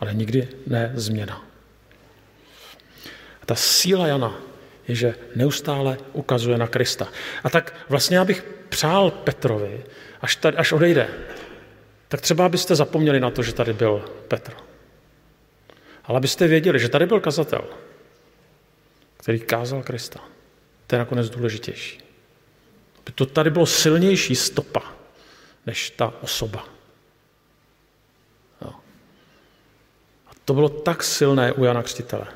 ale 0.00 0.14
nikdy 0.14 0.48
ne 0.66 0.92
změna. 0.94 1.44
A 3.42 3.46
ta 3.46 3.54
síla 3.54 4.06
Jana 4.06 4.40
je, 4.88 4.94
že 4.94 5.14
neustále 5.36 5.98
ukazuje 6.12 6.58
na 6.58 6.66
Krista. 6.66 7.08
A 7.44 7.50
tak 7.50 7.74
vlastně 7.88 8.16
já 8.16 8.24
bych 8.24 8.44
přál 8.68 9.10
Petrovi, 9.10 9.84
až, 10.20 10.36
tady, 10.36 10.56
až 10.56 10.72
odejde, 10.72 11.08
tak 12.14 12.20
třeba 12.20 12.48
byste 12.48 12.74
zapomněli 12.74 13.20
na 13.20 13.30
to, 13.30 13.42
že 13.42 13.52
tady 13.52 13.72
byl 13.72 14.04
Petr. 14.28 14.52
Ale 16.04 16.16
abyste 16.16 16.46
věděli, 16.46 16.78
že 16.78 16.88
tady 16.88 17.06
byl 17.06 17.20
kazatel, 17.20 17.64
který 19.16 19.40
kázal 19.40 19.82
Krista. 19.82 20.20
To 20.86 20.94
je 20.94 20.98
nakonec 20.98 21.30
důležitější. 21.30 21.98
Aby 22.98 23.12
to 23.12 23.26
tady 23.26 23.50
bylo 23.50 23.66
silnější 23.66 24.36
stopa, 24.36 24.82
než 25.66 25.90
ta 25.90 26.14
osoba. 26.20 26.68
Jo. 28.62 28.70
A 30.26 30.30
to 30.44 30.54
bylo 30.54 30.68
tak 30.68 31.02
silné 31.02 31.52
u 31.52 31.64
Jana 31.64 31.82
Křtitele. 31.82 32.26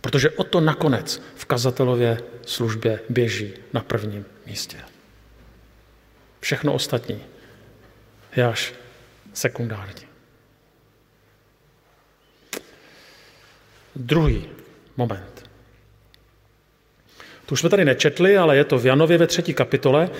Protože 0.00 0.30
o 0.30 0.44
to 0.44 0.60
nakonec 0.60 1.22
v 1.34 1.44
kazatelově 1.44 2.22
službě 2.46 3.00
běží 3.08 3.54
na 3.72 3.80
prvním 3.80 4.24
místě. 4.46 4.78
Všechno 6.40 6.74
ostatní 6.74 7.24
je 8.36 8.46
až 8.46 8.74
sekundární. 9.32 10.08
Druhý 13.96 14.48
moment. 14.96 15.50
To 17.46 17.52
už 17.52 17.60
jsme 17.60 17.70
tady 17.70 17.84
nečetli, 17.84 18.36
ale 18.36 18.56
je 18.56 18.64
to 18.64 18.78
v 18.78 18.86
Janově 18.86 19.18
ve 19.18 19.26
třetí 19.26 19.54
kapitole. 19.54 20.10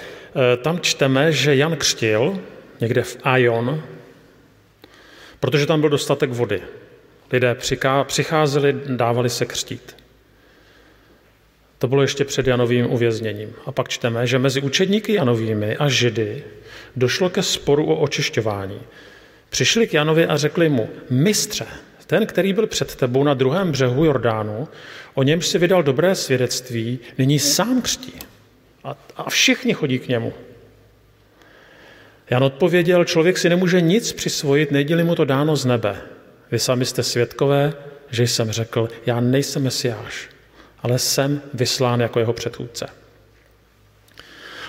E, 0.52 0.56
tam 0.56 0.80
čteme, 0.80 1.32
že 1.32 1.56
Jan 1.56 1.76
křtil 1.76 2.40
někde 2.80 3.02
v 3.02 3.18
Aion, 3.22 3.82
protože 5.40 5.66
tam 5.66 5.80
byl 5.80 5.90
dostatek 5.90 6.30
vody. 6.30 6.62
Lidé 7.32 7.56
přicházeli, 8.04 8.76
dávali 8.86 9.30
se 9.30 9.46
křtít. 9.46 9.97
To 11.79 11.89
bylo 11.89 12.03
ještě 12.03 12.24
před 12.24 12.47
Janovým 12.47 12.93
uvězněním. 12.93 13.55
A 13.66 13.72
pak 13.72 13.89
čteme, 13.89 14.26
že 14.26 14.39
mezi 14.39 14.61
učedníky 14.61 15.12
Janovými 15.12 15.76
a 15.76 15.89
Židy 15.89 16.45
došlo 16.97 17.31
ke 17.31 17.43
sporu 17.43 17.87
o 17.87 17.97
očišťování. 17.97 18.81
Přišli 19.51 19.87
k 19.87 19.95
Janovi 19.95 20.26
a 20.26 20.37
řekli 20.37 20.68
mu, 20.68 20.89
mistře, 21.11 21.66
ten, 22.07 22.26
který 22.26 22.53
byl 22.53 22.66
před 22.66 22.97
tebou 22.97 23.24
na 23.24 23.35
druhém 23.35 23.72
břehu 23.72 24.05
Jordánu, 24.05 24.68
o 25.14 25.22
němž 25.22 25.47
si 25.47 25.59
vydal 25.59 25.83
dobré 25.83 26.14
svědectví, 26.14 26.99
nyní 27.18 27.39
sám 27.39 27.83
křtí. 27.83 28.12
A, 28.85 28.97
a 29.16 29.31
všichni 29.31 29.74
chodí 29.74 29.99
k 29.99 30.09
němu. 30.09 30.33
Jan 32.31 32.45
odpověděl, 32.45 33.05
člověk 33.05 33.39
si 33.39 33.49
nemůže 33.49 33.81
nic 33.81 34.12
přisvojit, 34.12 34.70
neděli 34.70 35.05
mu 35.05 35.14
to 35.14 35.24
dáno 35.24 35.57
z 35.57 35.64
nebe. 35.64 35.97
Vy 36.51 36.59
sami 36.59 36.85
jste 36.85 37.03
svědkové, 37.03 37.72
že 38.11 38.22
jsem 38.22 38.51
řekl, 38.51 38.89
já 39.07 39.20
nejsem 39.20 39.62
mesiáš, 39.62 40.29
ale 40.83 40.99
jsem 40.99 41.43
vyslán 41.55 42.01
jako 42.01 42.18
jeho 42.18 42.33
předchůdce. 42.33 42.87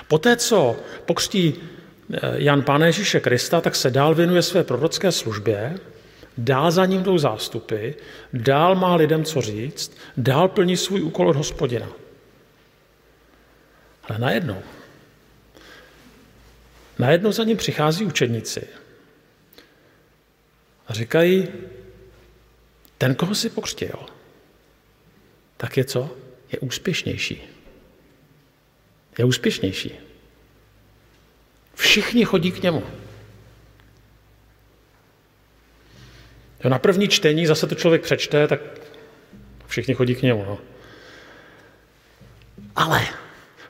Poté, 0.07 0.35
co 0.35 0.75
pokřtí 1.05 1.53
eh, 2.13 2.19
Jan 2.35 2.61
Pána 2.61 2.85
Ježíše 2.85 3.19
Krista, 3.19 3.61
tak 3.61 3.75
se 3.75 3.91
dál 3.91 4.15
věnuje 4.15 4.41
své 4.41 4.63
prorocké 4.63 5.11
službě, 5.11 5.79
dál 6.37 6.71
za 6.71 6.85
ním 6.85 7.03
jdou 7.03 7.17
zástupy, 7.17 7.91
dál 8.33 8.75
má 8.75 8.95
lidem 8.95 9.25
co 9.25 9.41
říct, 9.41 9.97
dál 10.17 10.47
plní 10.47 10.77
svůj 10.77 11.01
úkol 11.01 11.29
od 11.29 11.35
hospodina. 11.35 11.87
Ale 14.03 14.19
najednou, 14.19 14.61
najednou 16.99 17.31
za 17.31 17.43
ním 17.43 17.57
přichází 17.57 18.05
učedníci 18.05 18.67
a 20.87 20.93
říkají, 20.93 21.47
ten, 22.97 23.15
koho 23.15 23.35
si 23.35 23.49
pokřtěl, 23.49 23.99
tak 25.59 25.77
je 25.77 25.85
co? 25.85 26.17
Je 26.51 26.59
úspěšnější. 26.59 27.41
Je 29.17 29.25
úspěšnější. 29.25 29.91
Všichni 31.75 32.25
chodí 32.25 32.51
k 32.51 32.63
němu. 32.63 32.83
Jo, 36.63 36.69
na 36.69 36.79
první 36.79 37.07
čtení 37.07 37.45
zase 37.45 37.67
to 37.67 37.75
člověk 37.75 38.01
přečte, 38.01 38.47
tak 38.47 38.61
všichni 39.67 39.93
chodí 39.93 40.15
k 40.15 40.21
němu. 40.21 40.45
No. 40.47 40.57
Ale 42.75 43.07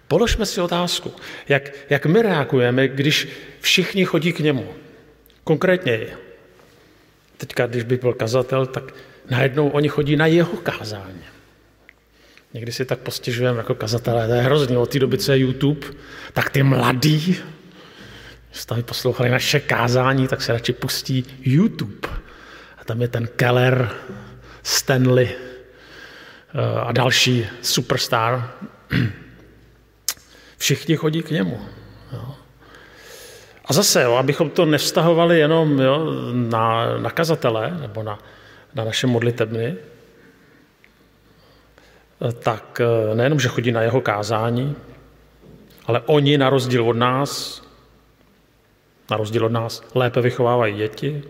Položme 0.10 0.46
si 0.46 0.62
otázku, 0.62 1.14
jak, 1.50 1.70
jak 1.90 2.06
my 2.06 2.22
reagujeme, 2.22 2.88
když 2.88 3.28
všichni 3.62 4.06
chodí 4.06 4.34
k 4.34 4.40
němu. 4.40 4.74
Konkrétně 5.44 6.08
teďka, 7.38 7.68
když 7.68 7.84
by 7.84 7.98
byl 7.98 8.14
kazatel, 8.14 8.66
tak 8.66 8.84
najednou 9.30 9.70
oni 9.70 9.88
chodí 9.88 10.16
na 10.16 10.26
jeho 10.26 10.58
kázání. 10.58 11.24
Někdy 12.54 12.72
si 12.72 12.86
tak 12.86 13.00
postěžujeme 13.00 13.58
jako 13.58 13.76
kazatelé, 13.76 14.28
to 14.28 14.34
je 14.34 14.41
hrozný, 14.41 14.78
od 14.78 14.89
té 14.89 15.00
doby, 15.00 15.18
co 15.18 15.32
je 15.32 15.38
YouTube, 15.38 15.88
tak 16.34 16.50
ty 16.50 16.64
mladí, 16.64 17.38
když 18.50 18.66
tam 18.66 18.84
poslouchali 18.84 19.30
naše 19.30 19.60
kázání, 19.60 20.28
tak 20.28 20.41
se 20.41 20.54
radši 20.54 20.74
pustí 20.74 21.26
YouTube. 21.41 22.10
A 22.78 22.84
tam 22.86 23.02
je 23.02 23.08
ten 23.08 23.28
Keller, 23.28 23.89
Stanley 24.64 25.30
eh, 25.30 26.80
a 26.80 26.91
další 26.91 27.47
superstar. 27.62 28.52
Všichni 30.58 30.95
chodí 30.95 31.24
k 31.24 31.32
němu. 31.32 31.60
A 33.66 33.74
zase, 33.74 34.06
abychom 34.06 34.50
to 34.50 34.66
nevztahovali 34.66 35.39
jenom 35.39 35.82
na, 36.34 36.97
na 36.97 37.10
kazatele 37.10 37.78
nebo 37.82 38.04
na, 38.04 38.20
na 38.76 38.84
naše 38.84 39.08
modlitebny, 39.08 39.76
tak 42.43 42.82
eh, 42.82 43.15
nejenom, 43.15 43.39
že 43.39 43.47
chodí 43.47 43.72
na 43.72 43.82
jeho 43.82 44.01
kázání, 44.01 44.76
ale 45.86 46.01
oni 46.05 46.38
na 46.38 46.49
rozdíl 46.49 46.89
od 46.89 46.97
nás, 46.97 47.61
na 49.11 49.17
rozdíl 49.17 49.45
od 49.45 49.51
nás, 49.51 49.84
lépe 49.95 50.22
vychovávají 50.22 50.76
děti, 50.76 51.24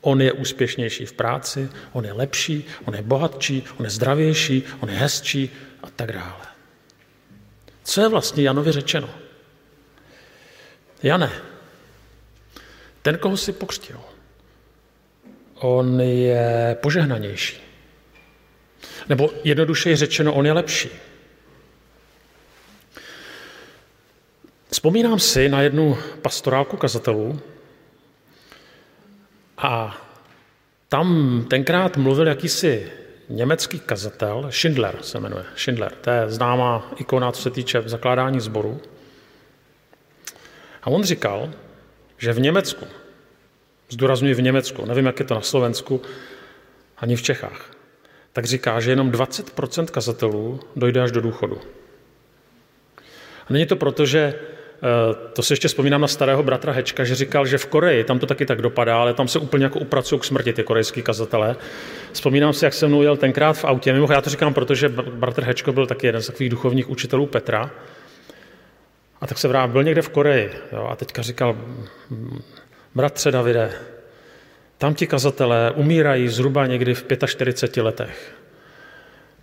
on 0.00 0.20
je 0.20 0.32
úspěšnější 0.32 1.06
v 1.06 1.12
práci, 1.12 1.68
on 1.92 2.04
je 2.04 2.12
lepší, 2.12 2.64
on 2.84 2.94
je 2.94 3.02
bohatší, 3.02 3.64
on 3.78 3.84
je 3.84 3.90
zdravější, 3.90 4.62
on 4.80 4.88
je 4.88 4.96
hezčí 4.96 5.50
a 5.82 5.90
tak 5.90 6.12
dále. 6.12 6.46
Co 7.84 8.00
je 8.00 8.08
vlastně 8.08 8.42
Janovi 8.42 8.72
řečeno? 8.72 9.10
Jane, 11.02 11.30
ten, 13.02 13.18
koho 13.18 13.36
si 13.36 13.52
pokřtil, 13.52 14.00
on 15.54 16.00
je 16.00 16.76
požehnanější. 16.80 17.65
Nebo 19.08 19.30
jednoduše 19.44 19.96
řečeno, 19.96 20.34
on 20.34 20.46
je 20.46 20.52
lepší. 20.52 20.90
Vzpomínám 24.70 25.18
si 25.18 25.48
na 25.48 25.62
jednu 25.62 25.98
pastorálku 26.22 26.76
kazatelů 26.76 27.40
a 29.58 30.00
tam 30.88 31.44
tenkrát 31.50 31.96
mluvil 31.96 32.26
jakýsi 32.26 32.92
německý 33.28 33.80
kazatel, 33.80 34.46
Schindler 34.50 34.98
se 35.02 35.20
jmenuje, 35.20 35.44
Schindler, 35.56 35.92
to 35.92 36.10
je 36.10 36.30
známá 36.30 36.90
ikona, 36.96 37.32
co 37.32 37.42
se 37.42 37.50
týče 37.50 37.82
zakládání 37.86 38.40
sboru. 38.40 38.80
A 40.82 40.86
on 40.86 41.04
říkal, 41.04 41.50
že 42.18 42.32
v 42.32 42.40
Německu, 42.40 42.86
zdůraznuju 43.88 44.34
v 44.34 44.42
Německu, 44.42 44.84
nevím, 44.84 45.06
jak 45.06 45.18
je 45.18 45.24
to 45.24 45.34
na 45.34 45.40
Slovensku, 45.40 46.02
ani 46.96 47.16
v 47.16 47.22
Čechách, 47.22 47.75
tak 48.36 48.44
říká, 48.44 48.80
že 48.80 48.90
jenom 48.90 49.10
20% 49.10 49.86
kazatelů 49.86 50.60
dojde 50.76 51.02
až 51.02 51.12
do 51.12 51.20
důchodu. 51.20 51.58
A 53.48 53.52
není 53.52 53.66
to 53.66 53.76
proto, 53.76 54.06
že 54.06 54.20
eh, 54.20 55.32
to 55.32 55.42
si 55.42 55.52
ještě 55.52 55.68
vzpomínám 55.68 56.00
na 56.00 56.08
starého 56.08 56.42
bratra 56.42 56.72
Hečka, 56.72 57.04
že 57.04 57.14
říkal, 57.14 57.46
že 57.46 57.58
v 57.58 57.66
Koreji, 57.66 58.04
tam 58.04 58.18
to 58.18 58.26
taky 58.26 58.46
tak 58.46 58.62
dopadá, 58.62 59.00
ale 59.00 59.14
tam 59.14 59.28
se 59.28 59.38
úplně 59.38 59.64
jako 59.64 59.78
upracují 59.78 60.20
k 60.20 60.24
smrti 60.24 60.52
ty 60.52 60.62
korejský 60.62 61.02
kazatelé. 61.02 61.56
Vzpomínám 62.12 62.52
si, 62.52 62.64
jak 62.64 62.74
jsem 62.74 62.88
mnou 62.88 63.02
jel 63.02 63.16
tenkrát 63.16 63.52
v 63.52 63.64
autě, 63.64 63.92
mimo 63.92 64.12
já 64.12 64.20
to 64.20 64.30
říkám, 64.30 64.54
protože 64.54 64.88
bratr 64.88 65.42
Hečko 65.42 65.72
byl 65.72 65.86
taky 65.86 66.06
jeden 66.06 66.22
z 66.22 66.26
takových 66.26 66.50
duchovních 66.50 66.90
učitelů 66.90 67.26
Petra. 67.26 67.70
A 69.20 69.26
tak 69.26 69.38
se 69.38 69.48
vrát, 69.48 69.70
byl 69.70 69.84
někde 69.84 70.02
v 70.02 70.08
Koreji 70.08 70.50
jo, 70.72 70.88
a 70.90 70.96
teďka 70.96 71.22
říkal, 71.22 71.56
bratře 72.94 73.30
Davide, 73.30 73.72
tam 74.78 74.94
ti 74.94 75.06
kazatelé 75.06 75.70
umírají 75.70 76.28
zhruba 76.28 76.66
někdy 76.66 76.94
v 76.94 77.04
45 77.26 77.82
letech. 77.82 78.32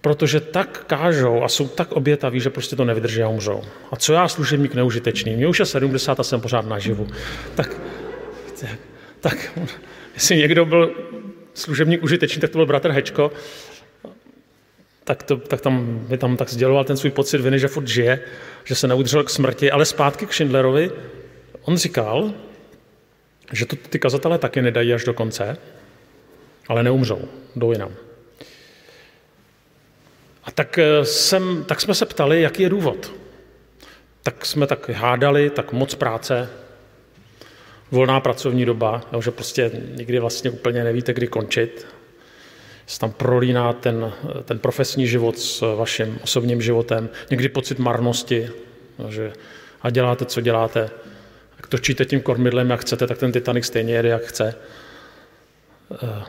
Protože 0.02 0.40
tak 0.40 0.84
kážou 0.88 1.44
a 1.44 1.48
jsou 1.48 1.68
tak 1.68 1.92
obětaví, 1.92 2.40
že 2.40 2.50
prostě 2.50 2.76
to 2.76 2.86
nevydrží 2.86 3.24
a 3.24 3.30
umřou. 3.30 3.64
A 3.92 3.96
co 3.96 4.14
já, 4.14 4.28
služebník 4.28 4.74
neužitečný? 4.74 5.36
Mě 5.36 5.48
už 5.48 5.60
je 5.60 5.66
70 5.66 6.20
a 6.20 6.24
jsem 6.24 6.42
pořád 6.42 6.66
naživu. 6.66 7.08
Tak, 7.56 7.78
tak 9.20 9.60
jestli 10.14 10.38
někdo 10.38 10.66
byl 10.66 10.92
služebník 11.54 12.04
užitečný, 12.04 12.42
tak 12.42 12.50
to 12.50 12.58
byl 12.58 12.66
bratr 12.66 12.92
Hečko, 12.92 13.32
tak, 15.04 15.24
to, 15.24 15.38
tak 15.38 15.62
tam, 15.62 16.06
mi 16.10 16.18
tam 16.18 16.38
tak 16.38 16.50
sděloval 16.50 16.84
ten 16.84 16.98
svůj 16.98 17.12
pocit 17.12 17.42
viny, 17.42 17.60
že 17.60 17.68
furt 17.68 17.88
žije, 17.88 18.20
že 18.64 18.76
se 18.76 18.88
neudržel 18.88 19.24
k 19.24 19.30
smrti, 19.30 19.72
ale 19.72 19.86
zpátky 19.86 20.26
k 20.26 20.34
Schindlerovi, 20.34 20.92
on 21.62 21.78
říkal, 21.78 22.34
že 23.52 23.66
to 23.66 23.76
ty 23.76 24.00
kazatelé 24.00 24.38
taky 24.38 24.62
nedají 24.62 24.94
až 24.94 25.04
do 25.04 25.14
konce, 25.14 25.58
ale 26.68 26.84
neumřou, 26.84 27.22
jdou 27.56 27.72
jinam. 27.72 27.92
A 30.44 30.52
tak, 30.52 30.78
eh, 30.78 31.06
jsem, 31.06 31.64
tak 31.64 31.82
jsme 31.82 31.96
se 31.96 32.06
ptali, 32.06 32.42
jaký 32.42 32.64
je 32.64 32.70
důvod. 32.70 33.12
Tak 34.24 34.46
jsme 34.46 34.68
tak 34.68 34.90
hádali, 34.90 35.50
tak 35.50 35.72
moc 35.72 35.96
práce, 35.96 36.50
volná 37.92 38.20
pracovní 38.20 38.66
doba, 38.66 39.02
že 39.20 39.32
prostě 39.32 39.72
nikdy 39.96 40.20
vlastně 40.20 40.50
úplně 40.50 40.84
nevíte, 40.84 41.14
kdy 41.14 41.28
končit. 41.28 41.88
Se 42.86 43.00
tam 43.00 43.12
prolíná 43.12 43.74
ten, 43.74 44.14
ten 44.46 44.60
profesní 44.60 45.08
život 45.08 45.40
s 45.40 45.76
vaším 45.76 46.20
osobním 46.24 46.62
životem, 46.62 47.10
někdy 47.30 47.50
pocit 47.50 47.80
marnosti, 47.80 48.50
že 49.10 49.34
a 49.82 49.90
děláte, 49.90 50.26
co 50.26 50.42
děláte, 50.42 50.90
točíte 51.68 52.06
tím 52.06 52.22
kormidlem, 52.22 52.70
jak 52.70 52.82
chcete, 52.82 53.08
tak 53.08 53.18
ten 53.18 53.32
Titanic 53.32 53.66
stejně 53.66 53.94
jede, 53.94 54.10
jak 54.10 54.24
chce. 54.24 54.56
Eh. 56.04 56.24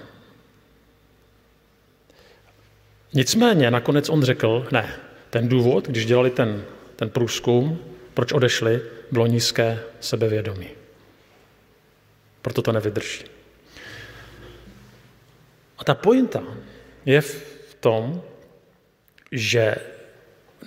Nicméně 3.13 3.71
nakonec 3.71 4.09
on 4.09 4.23
řekl, 4.23 4.67
ne, 4.73 4.95
ten 5.31 5.49
důvod, 5.49 5.89
když 5.89 6.07
dělali 6.07 6.31
ten, 6.31 6.65
ten 6.97 7.11
průzkum, 7.11 7.79
proč 8.15 8.33
odešli, 8.33 8.81
bylo 9.11 9.27
nízké 9.27 9.81
sebevědomí. 10.01 10.69
Proto 12.43 12.63
to 12.63 12.73
nevydrží. 12.73 13.25
A 15.79 15.85
ta 15.85 15.95
pointa 15.95 16.43
je 17.07 17.21
v 17.21 17.77
tom, 17.81 18.23
že 19.33 19.75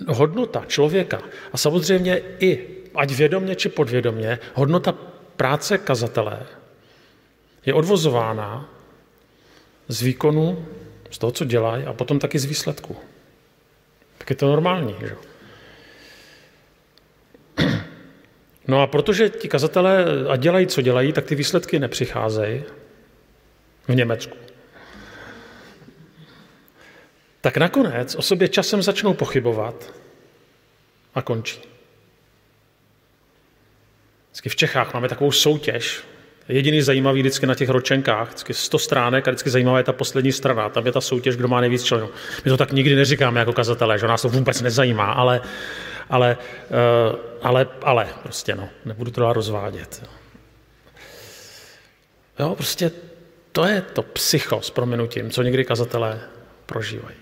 hodnota 0.07 0.65
člověka 0.67 1.21
a 1.53 1.57
samozřejmě 1.57 2.21
i 2.39 2.76
ať 2.99 3.11
vědomně 3.11 3.55
či 3.55 3.69
podvědomně, 3.69 4.39
hodnota 4.53 4.93
práce 5.35 5.77
kazatele 5.77 6.45
je 7.65 7.73
odvozována 7.73 8.69
z 9.87 10.01
výkonu, 10.01 10.65
z 11.11 11.17
toho, 11.17 11.31
co 11.31 11.45
dělají, 11.45 11.83
a 11.83 11.93
potom 11.93 12.19
taky 12.19 12.39
z 12.39 12.45
výsledku. 12.45 12.97
Tak 14.17 14.29
je 14.29 14.35
to 14.35 14.47
normální, 14.47 14.95
že? 14.99 15.15
No 18.67 18.81
a 18.81 18.87
protože 18.87 19.29
ti 19.29 19.47
kazatelé 19.47 20.05
a 20.29 20.35
dělají, 20.35 20.67
co 20.67 20.81
dělají, 20.81 21.13
tak 21.13 21.25
ty 21.25 21.35
výsledky 21.35 21.79
nepřicházejí 21.79 22.63
v 23.87 23.95
Německu. 23.95 24.37
Tak 27.41 27.57
nakonec 27.57 28.15
o 28.15 28.21
sobě 28.21 28.47
časem 28.47 28.81
začnou 28.81 29.13
pochybovat 29.13 29.93
a 31.15 31.21
končí. 31.21 31.76
Vždycky 34.37 34.49
v 34.49 34.55
Čechách 34.55 34.93
máme 34.93 35.09
takovou 35.09 35.31
soutěž. 35.31 36.03
Jediný 36.49 36.81
zajímavý 36.81 37.21
vždycky 37.21 37.45
na 37.45 37.55
těch 37.55 37.69
ročenkách, 37.69 38.27
vždycky 38.27 38.53
100 38.53 38.79
stránek 38.79 39.27
a 39.27 39.31
vždycky 39.31 39.49
zajímavá 39.49 39.77
je 39.77 39.83
ta 39.83 39.93
poslední 39.93 40.31
strana. 40.31 40.69
Tam 40.69 40.85
je 40.85 40.91
ta 40.91 41.01
soutěž, 41.01 41.35
kdo 41.37 41.47
má 41.47 41.61
nejvíc 41.61 41.83
členů. 41.83 42.09
My 42.45 42.51
to 42.51 42.57
tak 42.57 42.71
nikdy 42.71 42.95
neříkáme 42.95 43.39
jako 43.39 43.53
kazatelé, 43.53 43.99
že 43.99 44.07
nás 44.07 44.21
to 44.21 44.29
vůbec 44.29 44.61
nezajímá, 44.61 45.11
ale, 45.11 45.41
ale, 46.09 46.37
uh, 47.11 47.19
ale, 47.41 47.67
ale 47.81 48.07
prostě 48.23 48.55
no, 48.55 48.69
nebudu 48.85 49.11
to 49.11 49.33
rozvádět. 49.33 50.03
Jo, 52.39 52.55
prostě 52.55 52.91
to 53.51 53.65
je 53.65 53.81
to 53.81 54.03
psycho 54.03 54.61
s 54.61 54.69
proměnutím, 54.69 55.31
co 55.31 55.41
někdy 55.41 55.65
kazatelé 55.65 56.21
prožívají. 56.65 57.17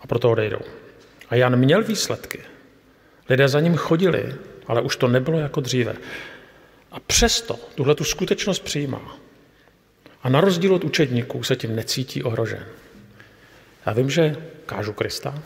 A 0.00 0.06
proto 0.06 0.30
odejdou. 0.30 0.60
A 1.30 1.34
Jan 1.34 1.56
měl 1.56 1.84
výsledky. 1.84 2.40
Lidé 3.28 3.48
za 3.48 3.60
ním 3.60 3.76
chodili, 3.76 4.34
ale 4.66 4.80
už 4.80 4.96
to 4.96 5.08
nebylo 5.08 5.38
jako 5.38 5.60
dříve. 5.60 5.96
A 6.92 7.00
přesto 7.00 7.58
tuhle 7.74 7.94
tu 7.94 8.04
skutečnost 8.04 8.58
přijímá. 8.58 9.16
A 10.22 10.28
na 10.28 10.40
rozdíl 10.40 10.74
od 10.74 10.84
učedníků 10.84 11.42
se 11.42 11.56
tím 11.56 11.76
necítí 11.76 12.22
ohrožen. 12.22 12.66
Já 13.86 13.92
vím, 13.92 14.10
že 14.10 14.36
kážu 14.66 14.92
Krista, 14.92 15.42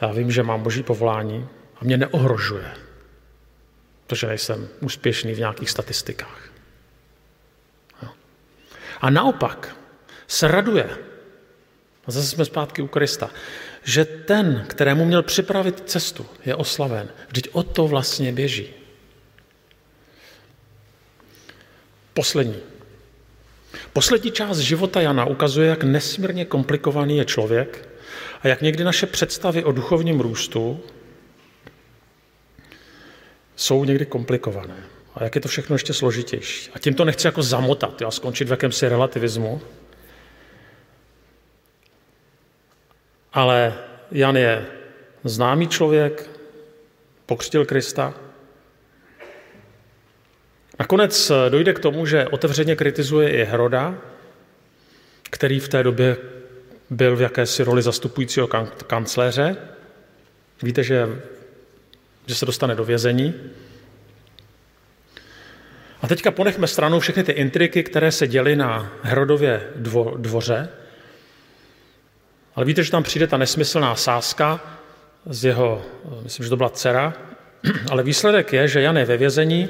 já 0.00 0.12
vím, 0.12 0.30
že 0.30 0.42
mám 0.42 0.62
boží 0.62 0.82
povolání 0.82 1.48
a 1.76 1.84
mě 1.84 1.96
neohrožuje, 1.96 2.70
protože 4.06 4.26
nejsem 4.26 4.68
úspěšný 4.80 5.34
v 5.34 5.38
nějakých 5.38 5.70
statistikách. 5.70 6.50
A 9.00 9.10
naopak 9.10 9.76
se 10.26 10.48
raduje, 10.48 10.98
A 12.06 12.10
zase 12.10 12.28
jsme 12.28 12.44
zpátky 12.44 12.82
u 12.82 12.86
Krista. 12.86 13.30
Že 13.84 14.04
ten, 14.04 14.64
kterému 14.68 15.04
měl 15.04 15.22
připravit 15.22 15.82
cestu, 15.86 16.26
je 16.46 16.54
oslaven. 16.54 17.08
Vždyť 17.28 17.48
o 17.52 17.62
to 17.62 17.88
vlastně 17.88 18.32
běží. 18.32 18.66
Poslední. 22.14 22.56
Poslední 23.92 24.30
část 24.30 24.58
života 24.58 25.00
Jana 25.00 25.24
ukazuje, 25.24 25.68
jak 25.68 25.84
nesmírně 25.84 26.44
komplikovaný 26.44 27.16
je 27.16 27.24
člověk 27.24 27.88
a 28.42 28.48
jak 28.48 28.62
někdy 28.62 28.84
naše 28.84 29.06
představy 29.06 29.64
o 29.64 29.72
duchovním 29.72 30.20
růstu 30.20 30.80
jsou 33.56 33.84
někdy 33.84 34.06
komplikované. 34.06 34.76
A 35.14 35.24
jak 35.24 35.34
je 35.34 35.40
to 35.40 35.48
všechno 35.48 35.74
ještě 35.74 35.94
složitější. 35.94 36.70
A 36.74 36.78
tím 36.78 36.94
to 36.94 37.04
nechci 37.04 37.26
jako 37.26 37.42
zamotat 37.42 38.02
a 38.02 38.10
skončit 38.10 38.48
v 38.48 38.50
jakémsi 38.50 38.88
relativismu. 38.88 39.60
Ale 43.32 43.74
Jan 44.10 44.36
je 44.36 44.66
známý 45.24 45.68
člověk, 45.68 46.30
pokřtil 47.26 47.64
Krista. 47.64 48.14
Nakonec 50.78 51.32
dojde 51.48 51.72
k 51.72 51.78
tomu, 51.78 52.06
že 52.06 52.28
otevřeně 52.28 52.76
kritizuje 52.76 53.30
i 53.30 53.44
Heroda, 53.44 53.94
který 55.30 55.60
v 55.60 55.68
té 55.68 55.82
době 55.82 56.16
byl 56.90 57.16
v 57.16 57.20
jakési 57.20 57.62
roli 57.64 57.82
zastupujícího 57.82 58.48
kancléře. 58.86 59.56
Víte, 60.62 60.82
že, 60.82 61.08
že 62.26 62.34
se 62.34 62.46
dostane 62.46 62.74
do 62.74 62.84
vězení. 62.84 63.34
A 66.02 66.06
teďka 66.06 66.30
ponechme 66.30 66.66
stranou 66.66 67.00
všechny 67.00 67.24
ty 67.24 67.32
intriky, 67.32 67.82
které 67.82 68.12
se 68.12 68.26
děly 68.26 68.56
na 68.56 68.92
Herodově 69.02 69.68
dvo, 69.76 70.14
dvoře. 70.16 70.68
Ale 72.54 72.66
víte, 72.66 72.84
že 72.84 72.90
tam 72.90 73.02
přijde 73.02 73.26
ta 73.26 73.36
nesmyslná 73.36 73.96
sázka 73.96 74.60
z 75.26 75.44
jeho, 75.44 75.82
myslím, 76.22 76.44
že 76.44 76.50
to 76.50 76.56
byla 76.56 76.70
dcera, 76.70 77.14
ale 77.90 78.02
výsledek 78.02 78.52
je, 78.52 78.68
že 78.68 78.80
Jan 78.80 78.96
je 78.96 79.04
ve 79.04 79.16
vězení 79.16 79.68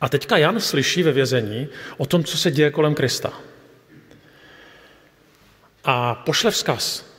a 0.00 0.08
teďka 0.08 0.36
Jan 0.36 0.60
slyší 0.60 1.02
ve 1.02 1.12
vězení 1.12 1.68
o 1.96 2.06
tom, 2.06 2.24
co 2.24 2.38
se 2.38 2.50
děje 2.50 2.70
kolem 2.70 2.94
Krista. 2.94 3.32
A 5.84 6.14
pošle 6.14 6.50
vzkaz. 6.50 7.12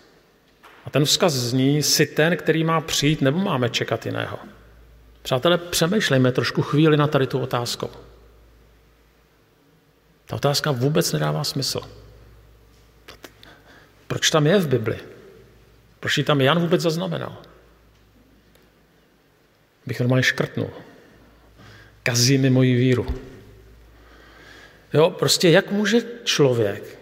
A 0.85 0.89
ten 0.89 1.05
vzkaz 1.05 1.33
zní, 1.33 1.83
si 1.83 2.05
ten, 2.05 2.37
který 2.37 2.63
má 2.63 2.81
přijít, 2.81 3.21
nebo 3.21 3.39
máme 3.39 3.69
čekat 3.69 4.05
jiného. 4.05 4.39
Přátelé, 5.21 5.57
přemýšlejme 5.57 6.31
trošku 6.31 6.61
chvíli 6.61 6.97
na 6.97 7.07
tady 7.07 7.27
tu 7.27 7.39
otázku. 7.39 7.89
Ta 10.25 10.35
otázka 10.35 10.71
vůbec 10.71 11.11
nedává 11.11 11.43
smysl. 11.43 11.81
Proč 14.13 14.29
tam 14.29 14.47
je 14.47 14.59
v 14.59 14.67
Bibli? 14.67 14.99
Proč 15.99 16.17
ji 16.17 16.23
tam 16.23 16.41
Jan 16.41 16.59
vůbec 16.59 16.81
zaznamenal? 16.81 17.37
Bych 19.85 19.99
normálně 19.99 20.23
škrtnul. 20.23 20.69
Kazí 22.03 22.37
mi 22.37 22.49
moji 22.49 22.75
víru. 22.75 23.15
Jo, 24.93 25.09
prostě 25.09 25.49
jak 25.49 25.71
může 25.71 26.01
člověk, 26.23 26.99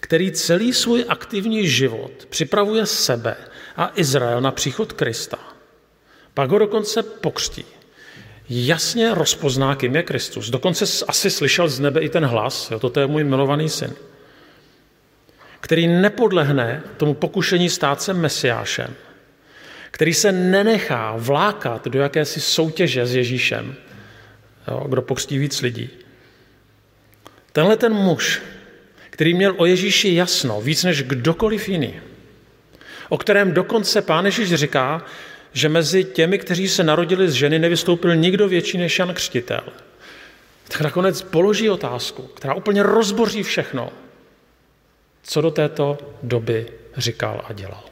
který 0.00 0.32
celý 0.32 0.72
svůj 0.72 1.04
aktivní 1.08 1.68
život 1.68 2.26
připravuje 2.28 2.86
sebe 2.86 3.36
a 3.76 3.92
Izrael 3.94 4.40
na 4.40 4.50
příchod 4.50 4.92
Krista, 4.92 5.38
pak 6.34 6.50
ho 6.50 6.58
dokonce 6.58 7.02
pokřtí. 7.02 7.64
Jasně 8.48 9.14
rozpozná, 9.14 9.76
kým 9.76 9.96
je 9.96 10.02
Kristus. 10.02 10.50
Dokonce 10.50 10.84
asi 11.08 11.30
slyšel 11.30 11.68
z 11.68 11.80
nebe 11.80 12.00
i 12.00 12.08
ten 12.08 12.24
hlas, 12.24 12.70
jo, 12.70 12.78
toto 12.78 13.00
je 13.00 13.06
můj 13.06 13.24
milovaný 13.24 13.68
syn, 13.68 13.94
který 15.64 15.86
nepodlehne 15.86 16.82
tomu 16.96 17.14
pokušení 17.14 17.70
stát 17.70 18.02
se 18.02 18.14
mesiášem, 18.14 18.94
který 19.90 20.14
se 20.14 20.32
nenechá 20.32 21.14
vlákat 21.16 21.88
do 21.88 22.00
jakési 22.00 22.40
soutěže 22.40 23.06
s 23.06 23.14
Ježíšem, 23.14 23.74
jo, 24.68 24.86
kdo 24.88 25.02
pokřtí 25.02 25.38
víc 25.38 25.62
lidí. 25.62 25.90
Tenhle 27.52 27.76
ten 27.76 27.94
muž, 27.94 28.42
který 29.10 29.34
měl 29.34 29.54
o 29.56 29.66
Ježíši 29.66 30.14
jasno, 30.14 30.60
víc 30.60 30.84
než 30.84 31.02
kdokoliv 31.02 31.68
jiný, 31.68 31.94
o 33.08 33.18
kterém 33.18 33.52
dokonce 33.52 34.02
pán 34.02 34.24
Ježíš 34.24 34.54
říká, 34.54 35.04
že 35.52 35.68
mezi 35.68 36.04
těmi, 36.04 36.38
kteří 36.38 36.68
se 36.68 36.84
narodili 36.84 37.28
z 37.28 37.32
ženy, 37.32 37.58
nevystoupil 37.58 38.16
nikdo 38.16 38.48
větší 38.48 38.78
než 38.78 38.98
Jan 38.98 39.14
Křtitel. 39.14 39.64
Tak 40.68 40.80
nakonec 40.80 41.22
položí 41.22 41.70
otázku, 41.70 42.22
která 42.22 42.54
úplně 42.54 42.82
rozboří 42.82 43.42
všechno, 43.42 43.92
co 45.24 45.40
do 45.40 45.50
této 45.50 45.98
doby 46.22 46.72
říkal 46.96 47.42
a 47.44 47.52
dělal. 47.52 47.84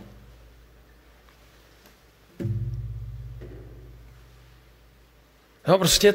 No 5.68 5.78
prostě 5.78 6.14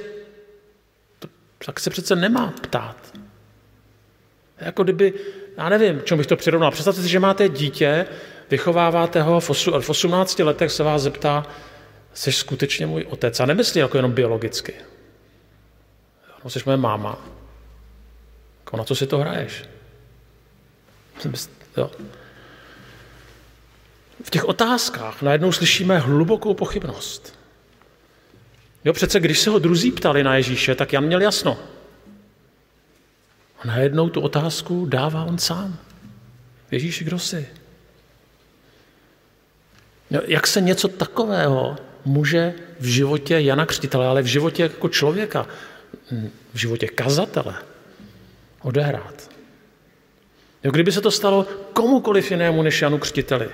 tak 1.66 1.80
se 1.80 1.90
přece 1.90 2.16
nemá 2.16 2.54
ptát. 2.62 3.18
Jako 4.58 4.84
kdyby, 4.84 5.14
já 5.58 5.70
nevím, 5.70 6.02
čemu 6.04 6.18
bych 6.18 6.28
to 6.28 6.36
přirovnal. 6.36 6.72
Představte 6.72 7.02
si, 7.02 7.10
že 7.10 7.20
máte 7.20 7.50
dítě, 7.50 8.06
vychováváte 8.50 9.22
ho, 9.22 9.40
v 9.80 9.90
18 9.90 10.40
letech 10.40 10.72
se 10.72 10.84
vás 10.84 11.02
zeptá, 11.02 11.46
jsi 12.14 12.32
skutečně 12.32 12.86
můj 12.86 13.06
otec. 13.10 13.40
A 13.40 13.46
nemyslí 13.46 13.80
jako 13.80 13.98
jenom 13.98 14.12
biologicky. 14.12 14.74
No, 16.44 16.50
jsi 16.50 16.60
moje 16.66 16.78
máma. 16.78 17.26
Jako 18.60 18.78
na 18.78 18.84
co 18.84 18.96
si 18.96 19.08
to 19.08 19.18
hraješ? 19.18 19.64
Jo. 21.78 21.92
V 24.24 24.30
těch 24.30 24.46
otázkách 24.46 25.22
najednou 25.22 25.52
slyšíme 25.52 26.00
hlubokou 26.00 26.54
pochybnost. 26.54 27.40
Jo, 28.86 28.94
přece 28.94 29.20
když 29.20 29.40
se 29.40 29.50
ho 29.50 29.60
druzí 29.60 29.92
ptali 29.92 30.24
na 30.24 30.36
Ježíše, 30.36 30.76
tak 30.76 30.94
Jan 30.94 31.06
měl 31.06 31.22
jasno. 31.22 31.58
A 33.60 33.68
najednou 33.68 34.10
tu 34.10 34.22
otázku 34.22 34.86
dává 34.86 35.24
on 35.24 35.38
sám. 35.38 35.78
Ježíši, 36.72 37.04
kdo 37.04 37.20
jsi? 37.20 37.48
Jak 40.28 40.48
se 40.48 40.62
něco 40.62 40.88
takového 40.88 41.76
může 42.06 42.54
v 42.80 42.86
životě 42.86 43.40
Jana 43.40 43.66
Křtitele, 43.66 44.08
ale 44.08 44.22
v 44.22 44.26
životě 44.26 44.64
jako 44.64 44.90
člověka, 44.90 45.48
v 46.54 46.58
životě 46.58 46.88
kazatele 46.88 47.56
odehrát? 48.62 49.37
Jo, 50.64 50.72
kdyby 50.72 50.92
se 50.92 51.02
to 51.02 51.12
stalo 51.12 51.46
komukoliv 51.74 52.32
jinému 52.32 52.62
než 52.62 52.82
Janu 52.82 52.98
Křtiteli, 52.98 53.50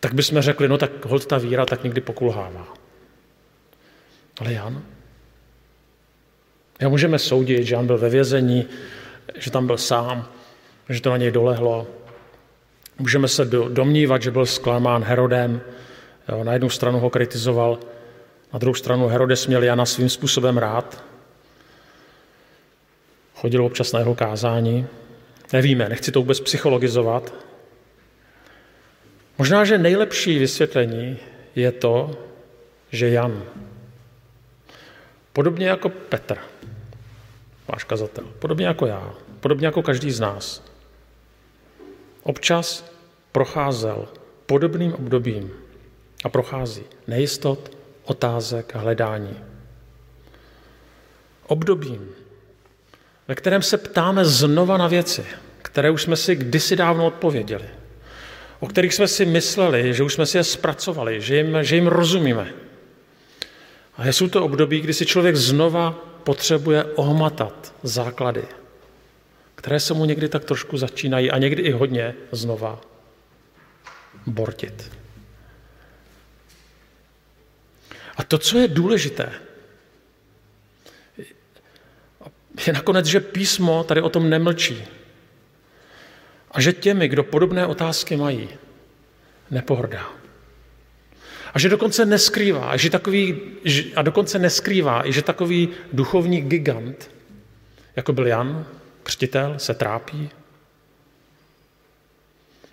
tak 0.00 0.14
bychom 0.14 0.40
řekli, 0.40 0.68
no 0.68 0.78
tak 0.78 1.04
hold 1.04 1.26
ta 1.26 1.38
víra 1.38 1.66
tak 1.66 1.84
někdy 1.84 2.00
pokulhává. 2.00 2.74
Ale 4.40 4.52
Jan? 4.52 4.82
Já 6.80 6.88
můžeme 6.88 7.18
soudit, 7.18 7.64
že 7.64 7.74
Jan 7.74 7.86
byl 7.86 7.98
ve 7.98 8.08
vězení, 8.08 8.66
že 9.34 9.50
tam 9.50 9.66
byl 9.66 9.78
sám, 9.78 10.28
že 10.88 11.00
to 11.00 11.10
na 11.10 11.16
něj 11.16 11.30
dolehlo, 11.30 11.86
Můžeme 12.98 13.28
se 13.28 13.44
domnívat, 13.68 14.22
že 14.22 14.30
byl 14.30 14.46
zklamán 14.46 15.04
Herodem. 15.04 15.60
Jo, 16.28 16.44
na 16.44 16.52
jednu 16.52 16.70
stranu 16.70 16.98
ho 17.00 17.10
kritizoval, 17.10 17.78
na 18.52 18.58
druhou 18.58 18.74
stranu 18.74 19.08
Herodes 19.08 19.46
měl 19.46 19.62
Jana 19.62 19.86
svým 19.86 20.08
způsobem 20.08 20.58
rád. 20.58 21.04
Chodil 23.34 23.64
občas 23.64 23.92
na 23.92 23.98
jeho 23.98 24.14
kázání. 24.14 24.86
Nevíme, 25.52 25.88
nechci 25.88 26.12
to 26.12 26.20
vůbec 26.20 26.40
psychologizovat. 26.40 27.34
Možná, 29.38 29.64
že 29.64 29.78
nejlepší 29.78 30.38
vysvětlení 30.38 31.18
je 31.54 31.72
to, 31.72 32.18
že 32.90 33.08
Jan, 33.08 33.44
podobně 35.32 35.68
jako 35.68 35.88
Petr, 35.88 36.38
váš 37.68 37.84
kazatel, 37.84 38.24
podobně 38.38 38.66
jako 38.66 38.86
já, 38.86 39.14
podobně 39.40 39.66
jako 39.66 39.82
každý 39.82 40.10
z 40.10 40.20
nás, 40.20 40.62
Občas 42.26 42.84
procházel 43.32 44.08
podobným 44.46 44.94
obdobím 44.94 45.50
a 46.24 46.28
prochází 46.28 46.82
nejistot, 47.06 47.76
otázek 48.04 48.76
a 48.76 48.78
hledání. 48.78 49.36
Obdobím, 51.46 52.08
ve 53.28 53.34
kterém 53.34 53.62
se 53.62 53.76
ptáme 53.78 54.24
znova 54.24 54.76
na 54.76 54.86
věci, 54.86 55.26
které 55.62 55.90
už 55.90 56.02
jsme 56.02 56.16
si 56.16 56.36
kdysi 56.36 56.76
dávno 56.76 57.06
odpověděli, 57.06 57.64
o 58.60 58.66
kterých 58.66 58.94
jsme 58.94 59.08
si 59.08 59.24
mysleli, 59.24 59.94
že 59.94 60.02
už 60.02 60.14
jsme 60.14 60.26
si 60.26 60.36
je 60.36 60.44
zpracovali, 60.44 61.20
že 61.20 61.36
jim, 61.36 61.58
že 61.62 61.74
jim 61.74 61.86
rozumíme. 61.86 62.52
A 63.96 64.06
jsou 64.08 64.28
to 64.28 64.44
období, 64.44 64.80
kdy 64.80 64.94
si 64.94 65.06
člověk 65.06 65.36
znova 65.36 65.92
potřebuje 66.24 66.84
ohmatat 66.84 67.74
základy, 67.82 68.44
které 69.54 69.80
se 69.80 69.94
mu 69.94 70.04
někdy 70.04 70.28
tak 70.28 70.44
trošku 70.44 70.78
začínají 70.78 71.30
a 71.30 71.38
někdy 71.38 71.62
i 71.62 71.72
hodně 71.72 72.14
znova 72.32 72.80
bortit. 74.26 74.92
A 78.16 78.24
to, 78.24 78.38
co 78.38 78.58
je 78.58 78.68
důležité, 78.68 79.32
je 82.66 82.72
nakonec, 82.72 83.06
že 83.06 83.20
písmo 83.20 83.84
tady 83.84 84.00
o 84.00 84.08
tom 84.08 84.30
nemlčí. 84.30 84.84
A 86.50 86.60
že 86.60 86.72
těmi, 86.72 87.08
kdo 87.08 87.24
podobné 87.24 87.66
otázky 87.66 88.16
mají, 88.16 88.48
nepohrdá. 89.50 90.08
A 91.54 91.58
že 91.58 91.68
dokonce 91.68 92.06
neskrývá, 92.06 92.76
že 92.76 92.90
takový, 92.90 93.40
a 93.96 94.02
dokonce 94.02 94.38
neskrývá, 94.38 95.02
že 95.06 95.22
takový 95.22 95.68
duchovní 95.92 96.40
gigant, 96.40 97.10
jako 97.96 98.12
byl 98.12 98.26
Jan, 98.26 98.66
křtitel, 99.02 99.54
se 99.58 99.74
trápí. 99.74 100.30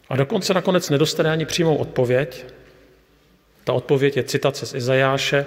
A 0.10 0.16
dokonce 0.16 0.54
nakonec 0.54 0.90
nedostane 0.90 1.32
ani 1.32 1.46
přímou 1.46 1.76
odpověď. 1.76 2.46
Ta 3.64 3.74
odpověď 3.74 4.18
je 4.18 4.24
citace 4.24 4.66
z 4.66 4.74
Izajáše, 4.74 5.46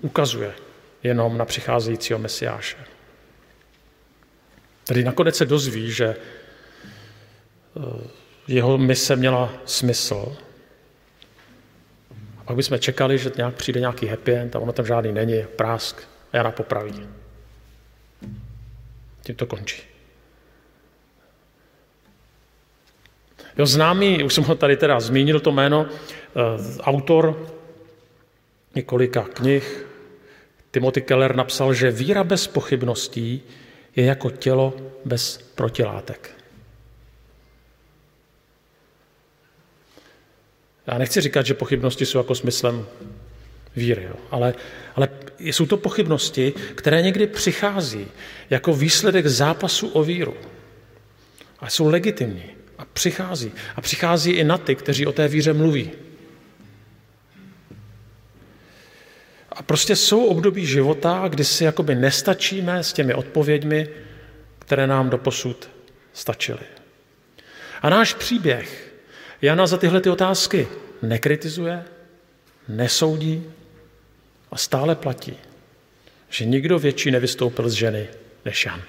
ukazuje 0.00 0.54
jenom 1.02 1.38
na 1.38 1.44
přicházejícího 1.44 2.18
Mesiáše. 2.18 2.89
Tedy 4.90 5.04
nakonec 5.04 5.36
se 5.36 5.46
dozví, 5.46 5.92
že 5.92 6.06
eh, 6.06 6.18
jeho 8.48 8.78
mise 8.78 9.16
měla 9.16 9.52
smysl. 9.64 10.36
A 12.38 12.44
pak 12.44 12.56
bychom 12.56 12.78
čekali, 12.78 13.18
že 13.18 13.32
nějak 13.36 13.54
přijde 13.54 13.80
nějaký 13.80 14.06
happy 14.06 14.34
end 14.34 14.56
a 14.56 14.58
ono 14.58 14.72
tam 14.72 14.86
žádný 14.86 15.12
není, 15.12 15.44
prásk 15.56 16.02
a 16.32 16.36
Jana 16.36 16.50
popraví. 16.50 17.08
Tím 19.22 19.34
to 19.34 19.46
končí. 19.46 19.82
Jo, 23.58 23.66
známý, 23.66 24.24
už 24.24 24.34
jsem 24.34 24.44
ho 24.44 24.54
tady 24.54 24.76
teda 24.76 25.00
zmínil, 25.00 25.40
to 25.40 25.52
jméno, 25.52 25.86
eh, 25.86 25.92
autor 26.80 27.54
několika 28.74 29.22
knih, 29.22 29.86
Timothy 30.70 31.00
Keller 31.00 31.36
napsal, 31.36 31.74
že 31.74 31.90
víra 31.90 32.24
bez 32.24 32.46
pochybností 32.46 33.42
je 33.96 34.04
jako 34.04 34.30
tělo 34.30 34.74
bez 35.04 35.38
protilátek. 35.54 36.30
Já 40.86 40.98
nechci 40.98 41.20
říkat, 41.20 41.46
že 41.46 41.54
pochybnosti 41.54 42.06
jsou 42.06 42.18
jako 42.18 42.34
smyslem 42.34 42.86
víry, 43.76 44.02
jo. 44.02 44.16
Ale, 44.30 44.54
ale 44.94 45.08
jsou 45.40 45.66
to 45.66 45.76
pochybnosti, 45.76 46.52
které 46.74 47.02
někdy 47.02 47.26
přichází 47.26 48.06
jako 48.50 48.74
výsledek 48.74 49.26
zápasu 49.26 49.88
o 49.88 50.04
víru. 50.04 50.34
A 51.58 51.70
jsou 51.70 51.88
legitimní. 51.88 52.44
A 52.78 52.84
přichází. 52.84 53.52
A 53.76 53.80
přichází 53.80 54.30
i 54.30 54.44
na 54.44 54.58
ty, 54.58 54.74
kteří 54.74 55.06
o 55.06 55.12
té 55.12 55.28
víře 55.28 55.52
mluví. 55.52 55.90
A 59.60 59.62
prostě 59.62 59.96
jsou 59.96 60.24
období 60.24 60.66
života, 60.66 61.24
kdy 61.28 61.44
si 61.44 61.64
jakoby 61.64 61.94
nestačíme 61.94 62.84
s 62.84 62.92
těmi 62.92 63.14
odpověďmi, 63.14 63.88
které 64.58 64.86
nám 64.86 65.10
doposud 65.10 65.70
stačily. 66.12 66.60
A 67.82 67.90
náš 67.90 68.14
příběh 68.14 68.92
Jana 69.42 69.66
za 69.66 69.76
tyhle 69.76 70.00
ty 70.00 70.10
otázky 70.10 70.68
nekritizuje, 71.02 71.84
nesoudí 72.68 73.44
a 74.50 74.56
stále 74.56 74.94
platí, 74.94 75.36
že 76.28 76.44
nikdo 76.44 76.78
větší 76.78 77.10
nevystoupil 77.10 77.68
z 77.68 77.72
ženy 77.72 78.08
než 78.44 78.66
Jan. 78.66 78.82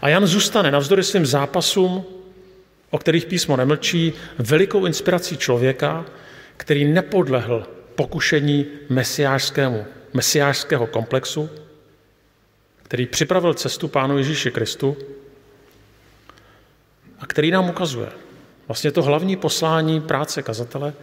A 0.00 0.08
Jan 0.08 0.26
zůstane 0.26 0.70
navzdory 0.70 1.04
svým 1.04 1.26
zápasům, 1.26 2.04
o 2.90 2.98
kterých 2.98 3.26
písmo 3.26 3.56
nemlčí, 3.56 4.12
velikou 4.38 4.86
inspirací 4.86 5.36
člověka, 5.36 6.06
který 6.56 6.84
nepodlehl 6.84 7.66
pokušení 7.98 8.66
mesiářskému, 8.88 9.86
mesiářského 10.12 10.86
komplexu, 10.86 11.50
který 12.82 13.06
připravil 13.06 13.54
cestu 13.54 13.88
Pánu 13.88 14.18
Ježíši 14.18 14.50
Kristu 14.50 14.96
a 17.18 17.26
který 17.26 17.50
nám 17.50 17.70
ukazuje 17.70 18.08
vlastně 18.68 18.92
to 18.92 19.02
hlavní 19.02 19.36
poslání 19.36 20.00
práce 20.00 20.42
kazatele, 20.42 20.94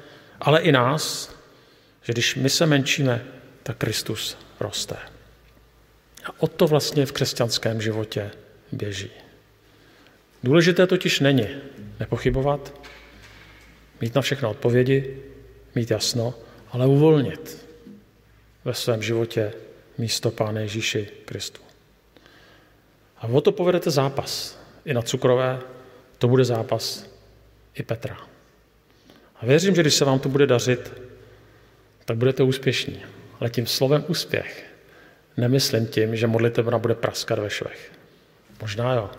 ale 0.42 0.62
i 0.62 0.72
nás, 0.72 1.36
že 2.02 2.14
když 2.14 2.36
my 2.36 2.50
se 2.50 2.66
menšíme, 2.66 3.26
tak 3.64 3.78
Kristus 3.78 4.38
roste. 4.60 4.96
A 6.26 6.30
o 6.40 6.48
to 6.48 6.68
vlastně 6.68 7.06
v 7.06 7.12
křesťanském 7.12 7.82
životě 7.82 8.32
běží. 8.72 9.12
Důležité 10.44 10.88
totiž 10.88 11.20
není 11.20 11.48
nepochybovat, 12.00 12.74
mít 14.02 14.16
na 14.16 14.22
všechno 14.22 14.50
odpovědi, 14.50 15.24
mít 15.76 15.92
jasno, 15.92 16.34
ale 16.76 16.88
uvolnit 16.88 17.68
ve 18.66 18.74
svém 18.74 19.02
životě 19.02 19.54
místo 19.98 20.32
Páne 20.32 20.62
Ježíši 20.62 21.08
Kristu. 21.26 21.62
A 23.18 23.28
o 23.28 23.42
to 23.42 23.52
povedete 23.52 23.92
zápas. 23.92 24.60
I 24.86 24.94
na 24.94 25.02
cukrové 25.02 25.60
to 26.18 26.28
bude 26.28 26.46
zápas 26.46 27.06
i 27.74 27.84
Petra. 27.84 28.18
A 29.36 29.46
věřím, 29.46 29.76
že 29.76 29.82
když 29.82 29.94
se 29.94 30.06
vám 30.06 30.20
to 30.20 30.30
bude 30.30 30.48
dařit, 30.48 31.02
tak 32.06 32.18
budete 32.18 32.44
úspěšní. 32.44 33.06
Ale 33.40 33.50
tím 33.50 33.68
slovem 33.68 34.06
úspěch 34.08 34.66
nemyslím 35.38 35.88
tím, 35.88 36.16
že 36.16 36.28
modlitebna 36.28 36.78
bude 36.78 36.96
praskat 36.96 37.40
ve 37.40 37.50
švech. 37.50 37.92
Možná 38.62 38.94
jo, 38.94 39.10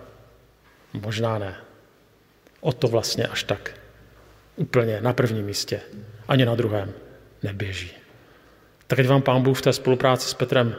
možná 0.92 1.38
ne. 1.38 1.56
O 2.60 2.72
to 2.72 2.88
vlastně 2.88 3.26
až 3.26 3.42
tak 3.42 3.80
úplně 4.56 5.00
na 5.00 5.12
prvním 5.12 5.46
místě, 5.46 5.80
ani 6.28 6.44
na 6.44 6.54
druhém 6.54 7.05
neběží. 7.42 7.90
Tak 8.86 8.98
ať 8.98 9.06
vám 9.06 9.22
Pán 9.22 9.42
Bůh 9.42 9.58
v 9.58 9.62
té 9.62 9.72
spolupráci 9.72 10.28
s 10.28 10.34
Petrem 10.34 10.76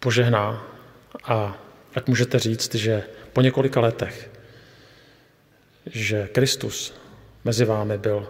požehná 0.00 0.66
a 1.24 1.58
jak 1.96 2.08
můžete 2.08 2.38
říct, 2.38 2.74
že 2.74 3.04
po 3.32 3.40
několika 3.40 3.80
letech, 3.80 4.30
že 5.86 6.28
Kristus 6.32 6.94
mezi 7.44 7.64
vámi 7.64 7.98
byl 7.98 8.28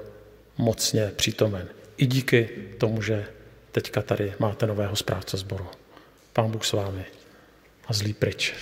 mocně 0.59 1.13
přítomen. 1.17 1.69
I 1.97 2.07
díky 2.07 2.49
tomu, 2.79 3.03
že 3.03 3.27
teďka 3.73 4.03
tady 4.03 4.33
máte 4.39 4.67
nového 4.67 4.97
správce 4.97 5.37
sboru. 5.37 5.67
Pán 6.33 6.51
Bůh 6.51 6.65
s 6.65 6.73
vámi 6.73 7.05
a 7.87 7.93
zlý 7.93 8.13
pryč. 8.13 8.55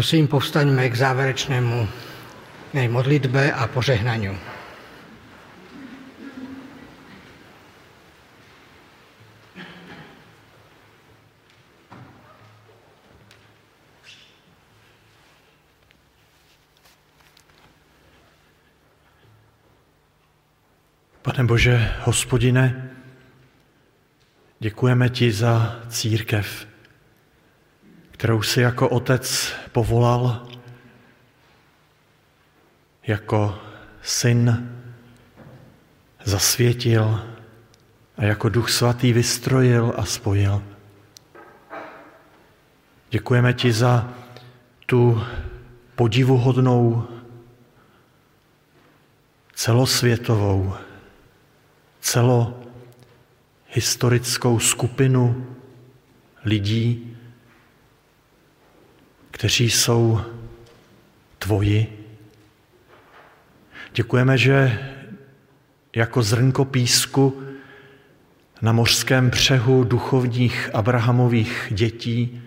Prosím, 0.00 0.32
povstaňme 0.32 0.88
k 0.88 0.96
záverečnému 0.96 1.88
modlitbe 2.88 3.52
a 3.52 3.68
požehnaniu. 3.68 4.32
Pane 21.22 21.44
Bože, 21.44 21.76
hospodine, 22.08 22.96
děkujeme 24.60 25.08
ti 25.08 25.32
za 25.32 25.84
církev, 25.88 26.69
kterou 28.20 28.42
si 28.42 28.60
jako 28.60 28.88
otec 28.88 29.52
povolal, 29.72 30.48
jako 33.06 33.58
syn 34.02 34.70
zasvětil 36.24 37.24
a 38.16 38.24
jako 38.24 38.48
duch 38.48 38.70
svatý 38.70 39.12
vystrojil 39.12 39.94
a 39.96 40.04
spojil. 40.04 40.62
Děkujeme 43.10 43.54
ti 43.54 43.72
za 43.72 44.12
tu 44.86 45.22
podivuhodnou 45.94 47.08
celosvětovou 49.54 50.74
celohistorickou 52.00 54.58
skupinu 54.58 55.46
lidí, 56.44 57.09
kteří 59.40 59.70
jsou 59.70 60.20
tvoji. 61.38 62.06
Děkujeme, 63.94 64.38
že 64.38 64.78
jako 65.96 66.22
zrnko 66.22 66.64
písku 66.64 67.42
na 68.62 68.72
mořském 68.72 69.30
břehu 69.30 69.84
duchovních 69.84 70.70
Abrahamových 70.74 71.68
dětí 71.70 72.42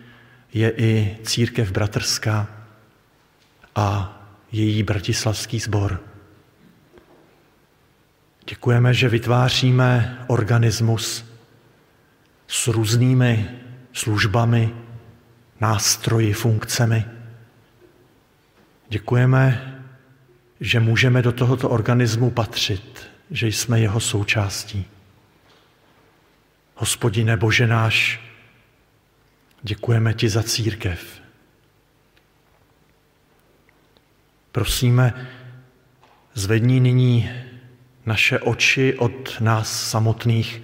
je 0.54 0.74
i 0.78 1.18
církev 1.24 1.72
bratrská 1.72 2.48
a 3.76 4.18
její 4.52 4.84
bratislavský 4.84 5.60
sbor. 5.60 6.04
Děkujeme, 8.50 8.94
že 8.94 9.10
vytváříme 9.10 10.18
organismus 10.28 11.26
s 12.48 12.68
různými 12.68 13.50
službami, 13.94 14.83
nástroji, 15.64 16.34
funkcemi. 16.34 17.06
Děkujeme, 18.90 19.76
že 20.60 20.80
můžeme 20.80 21.22
do 21.22 21.32
tohoto 21.32 21.70
organismu 21.70 22.32
patřit, 22.32 23.08
že 23.32 23.48
jsme 23.48 23.80
jeho 23.80 24.00
součástí. 24.00 24.86
Hospodine 26.76 27.38
Bože 27.38 27.68
náš, 27.68 28.20
děkujeme 29.62 30.14
ti 30.14 30.30
za 30.30 30.44
církev. 30.44 31.22
Prosíme, 34.52 35.28
zvedni 36.34 36.80
nyní 36.80 37.30
naše 38.06 38.40
oči 38.40 38.98
od 38.98 39.40
nás 39.40 39.90
samotných 39.90 40.62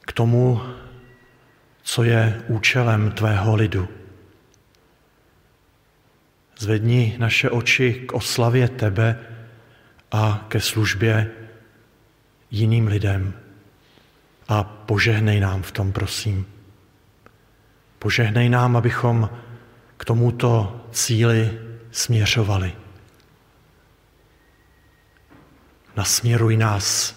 k 0.00 0.12
tomu, 0.12 0.60
co 1.84 2.02
je 2.02 2.42
účelem 2.48 3.12
tvého 3.12 3.54
lidu. 3.54 3.88
Zvedni 6.58 7.16
naše 7.18 7.50
oči 7.50 7.92
k 8.08 8.12
oslavě 8.12 8.68
tebe 8.68 9.18
a 10.12 10.44
ke 10.48 10.60
službě 10.60 11.30
jiným 12.50 12.86
lidem. 12.86 13.34
A 14.48 14.64
požehnej 14.64 15.40
nám 15.40 15.62
v 15.62 15.72
tom, 15.72 15.92
prosím. 15.92 16.46
Požehnej 17.98 18.48
nám, 18.48 18.76
abychom 18.76 19.30
k 19.96 20.04
tomuto 20.04 20.80
cíli 20.92 21.60
směřovali. 21.90 22.72
Nasměruj 25.96 26.56
nás 26.56 27.16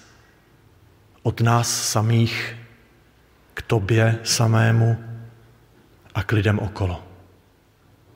od 1.24 1.42
nás 1.42 1.90
samých 1.92 2.57
tobě 3.68 4.20
samému 4.24 4.98
a 6.16 6.24
k 6.24 6.32
lidem 6.32 6.60
okolo. 6.60 7.04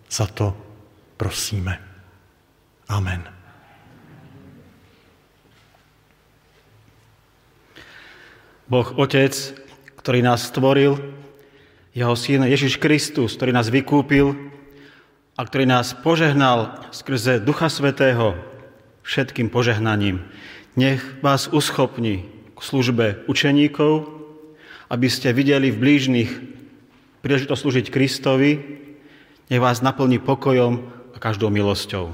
Za 0.09 0.27
to 0.27 0.57
prosíme. 1.17 1.79
Amen. 2.87 3.23
Boh 8.71 8.87
Otec, 8.95 9.35
ktorý 9.99 10.23
nás 10.23 10.47
stvoril, 10.47 10.95
jeho 11.91 12.15
syn 12.15 12.47
Ježiš 12.47 12.79
Kristus, 12.79 13.35
ktorý 13.35 13.51
nás 13.51 13.67
vykúpil 13.67 14.31
a 15.35 15.41
ktorý 15.43 15.67
nás 15.67 15.91
požehnal 15.91 16.79
skrze 16.95 17.43
Ducha 17.43 17.67
Svetého 17.67 18.39
všetkým 19.03 19.51
požehnaním, 19.51 20.23
nech 20.79 21.03
vás 21.19 21.51
uschopní 21.51 22.31
k 22.55 22.59
službe 22.63 23.27
učeníkov, 23.27 24.20
aby 24.91 25.07
ste 25.07 25.31
videli 25.31 25.71
v 25.71 25.79
blížnych 25.79 26.29
príležitosť 27.23 27.61
slúžiť 27.63 27.87
Kristovi, 27.87 28.59
nech 29.47 29.63
vás 29.63 29.79
naplní 29.79 30.19
pokojom 30.19 30.83
a 31.15 31.17
každou 31.23 31.47
milosťou. 31.47 32.11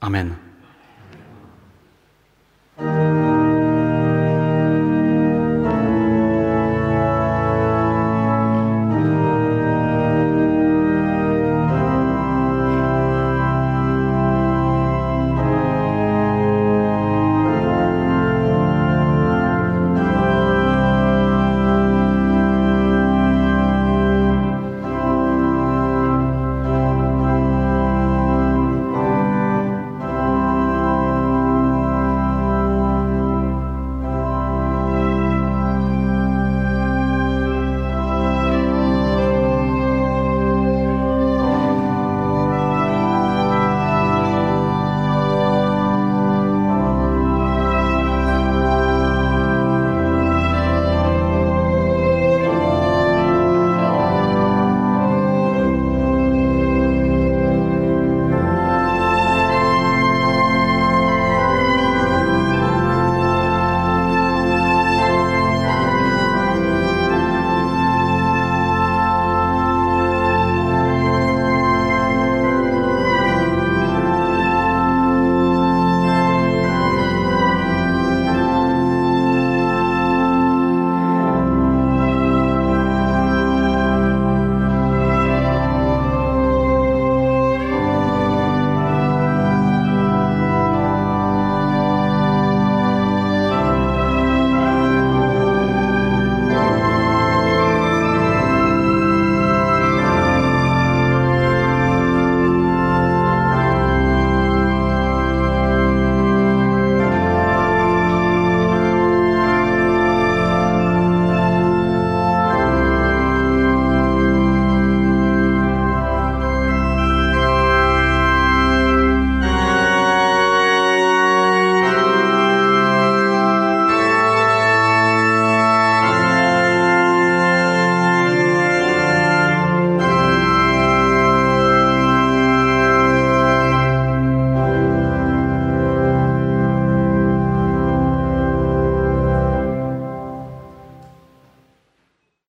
Amen. 0.00 0.43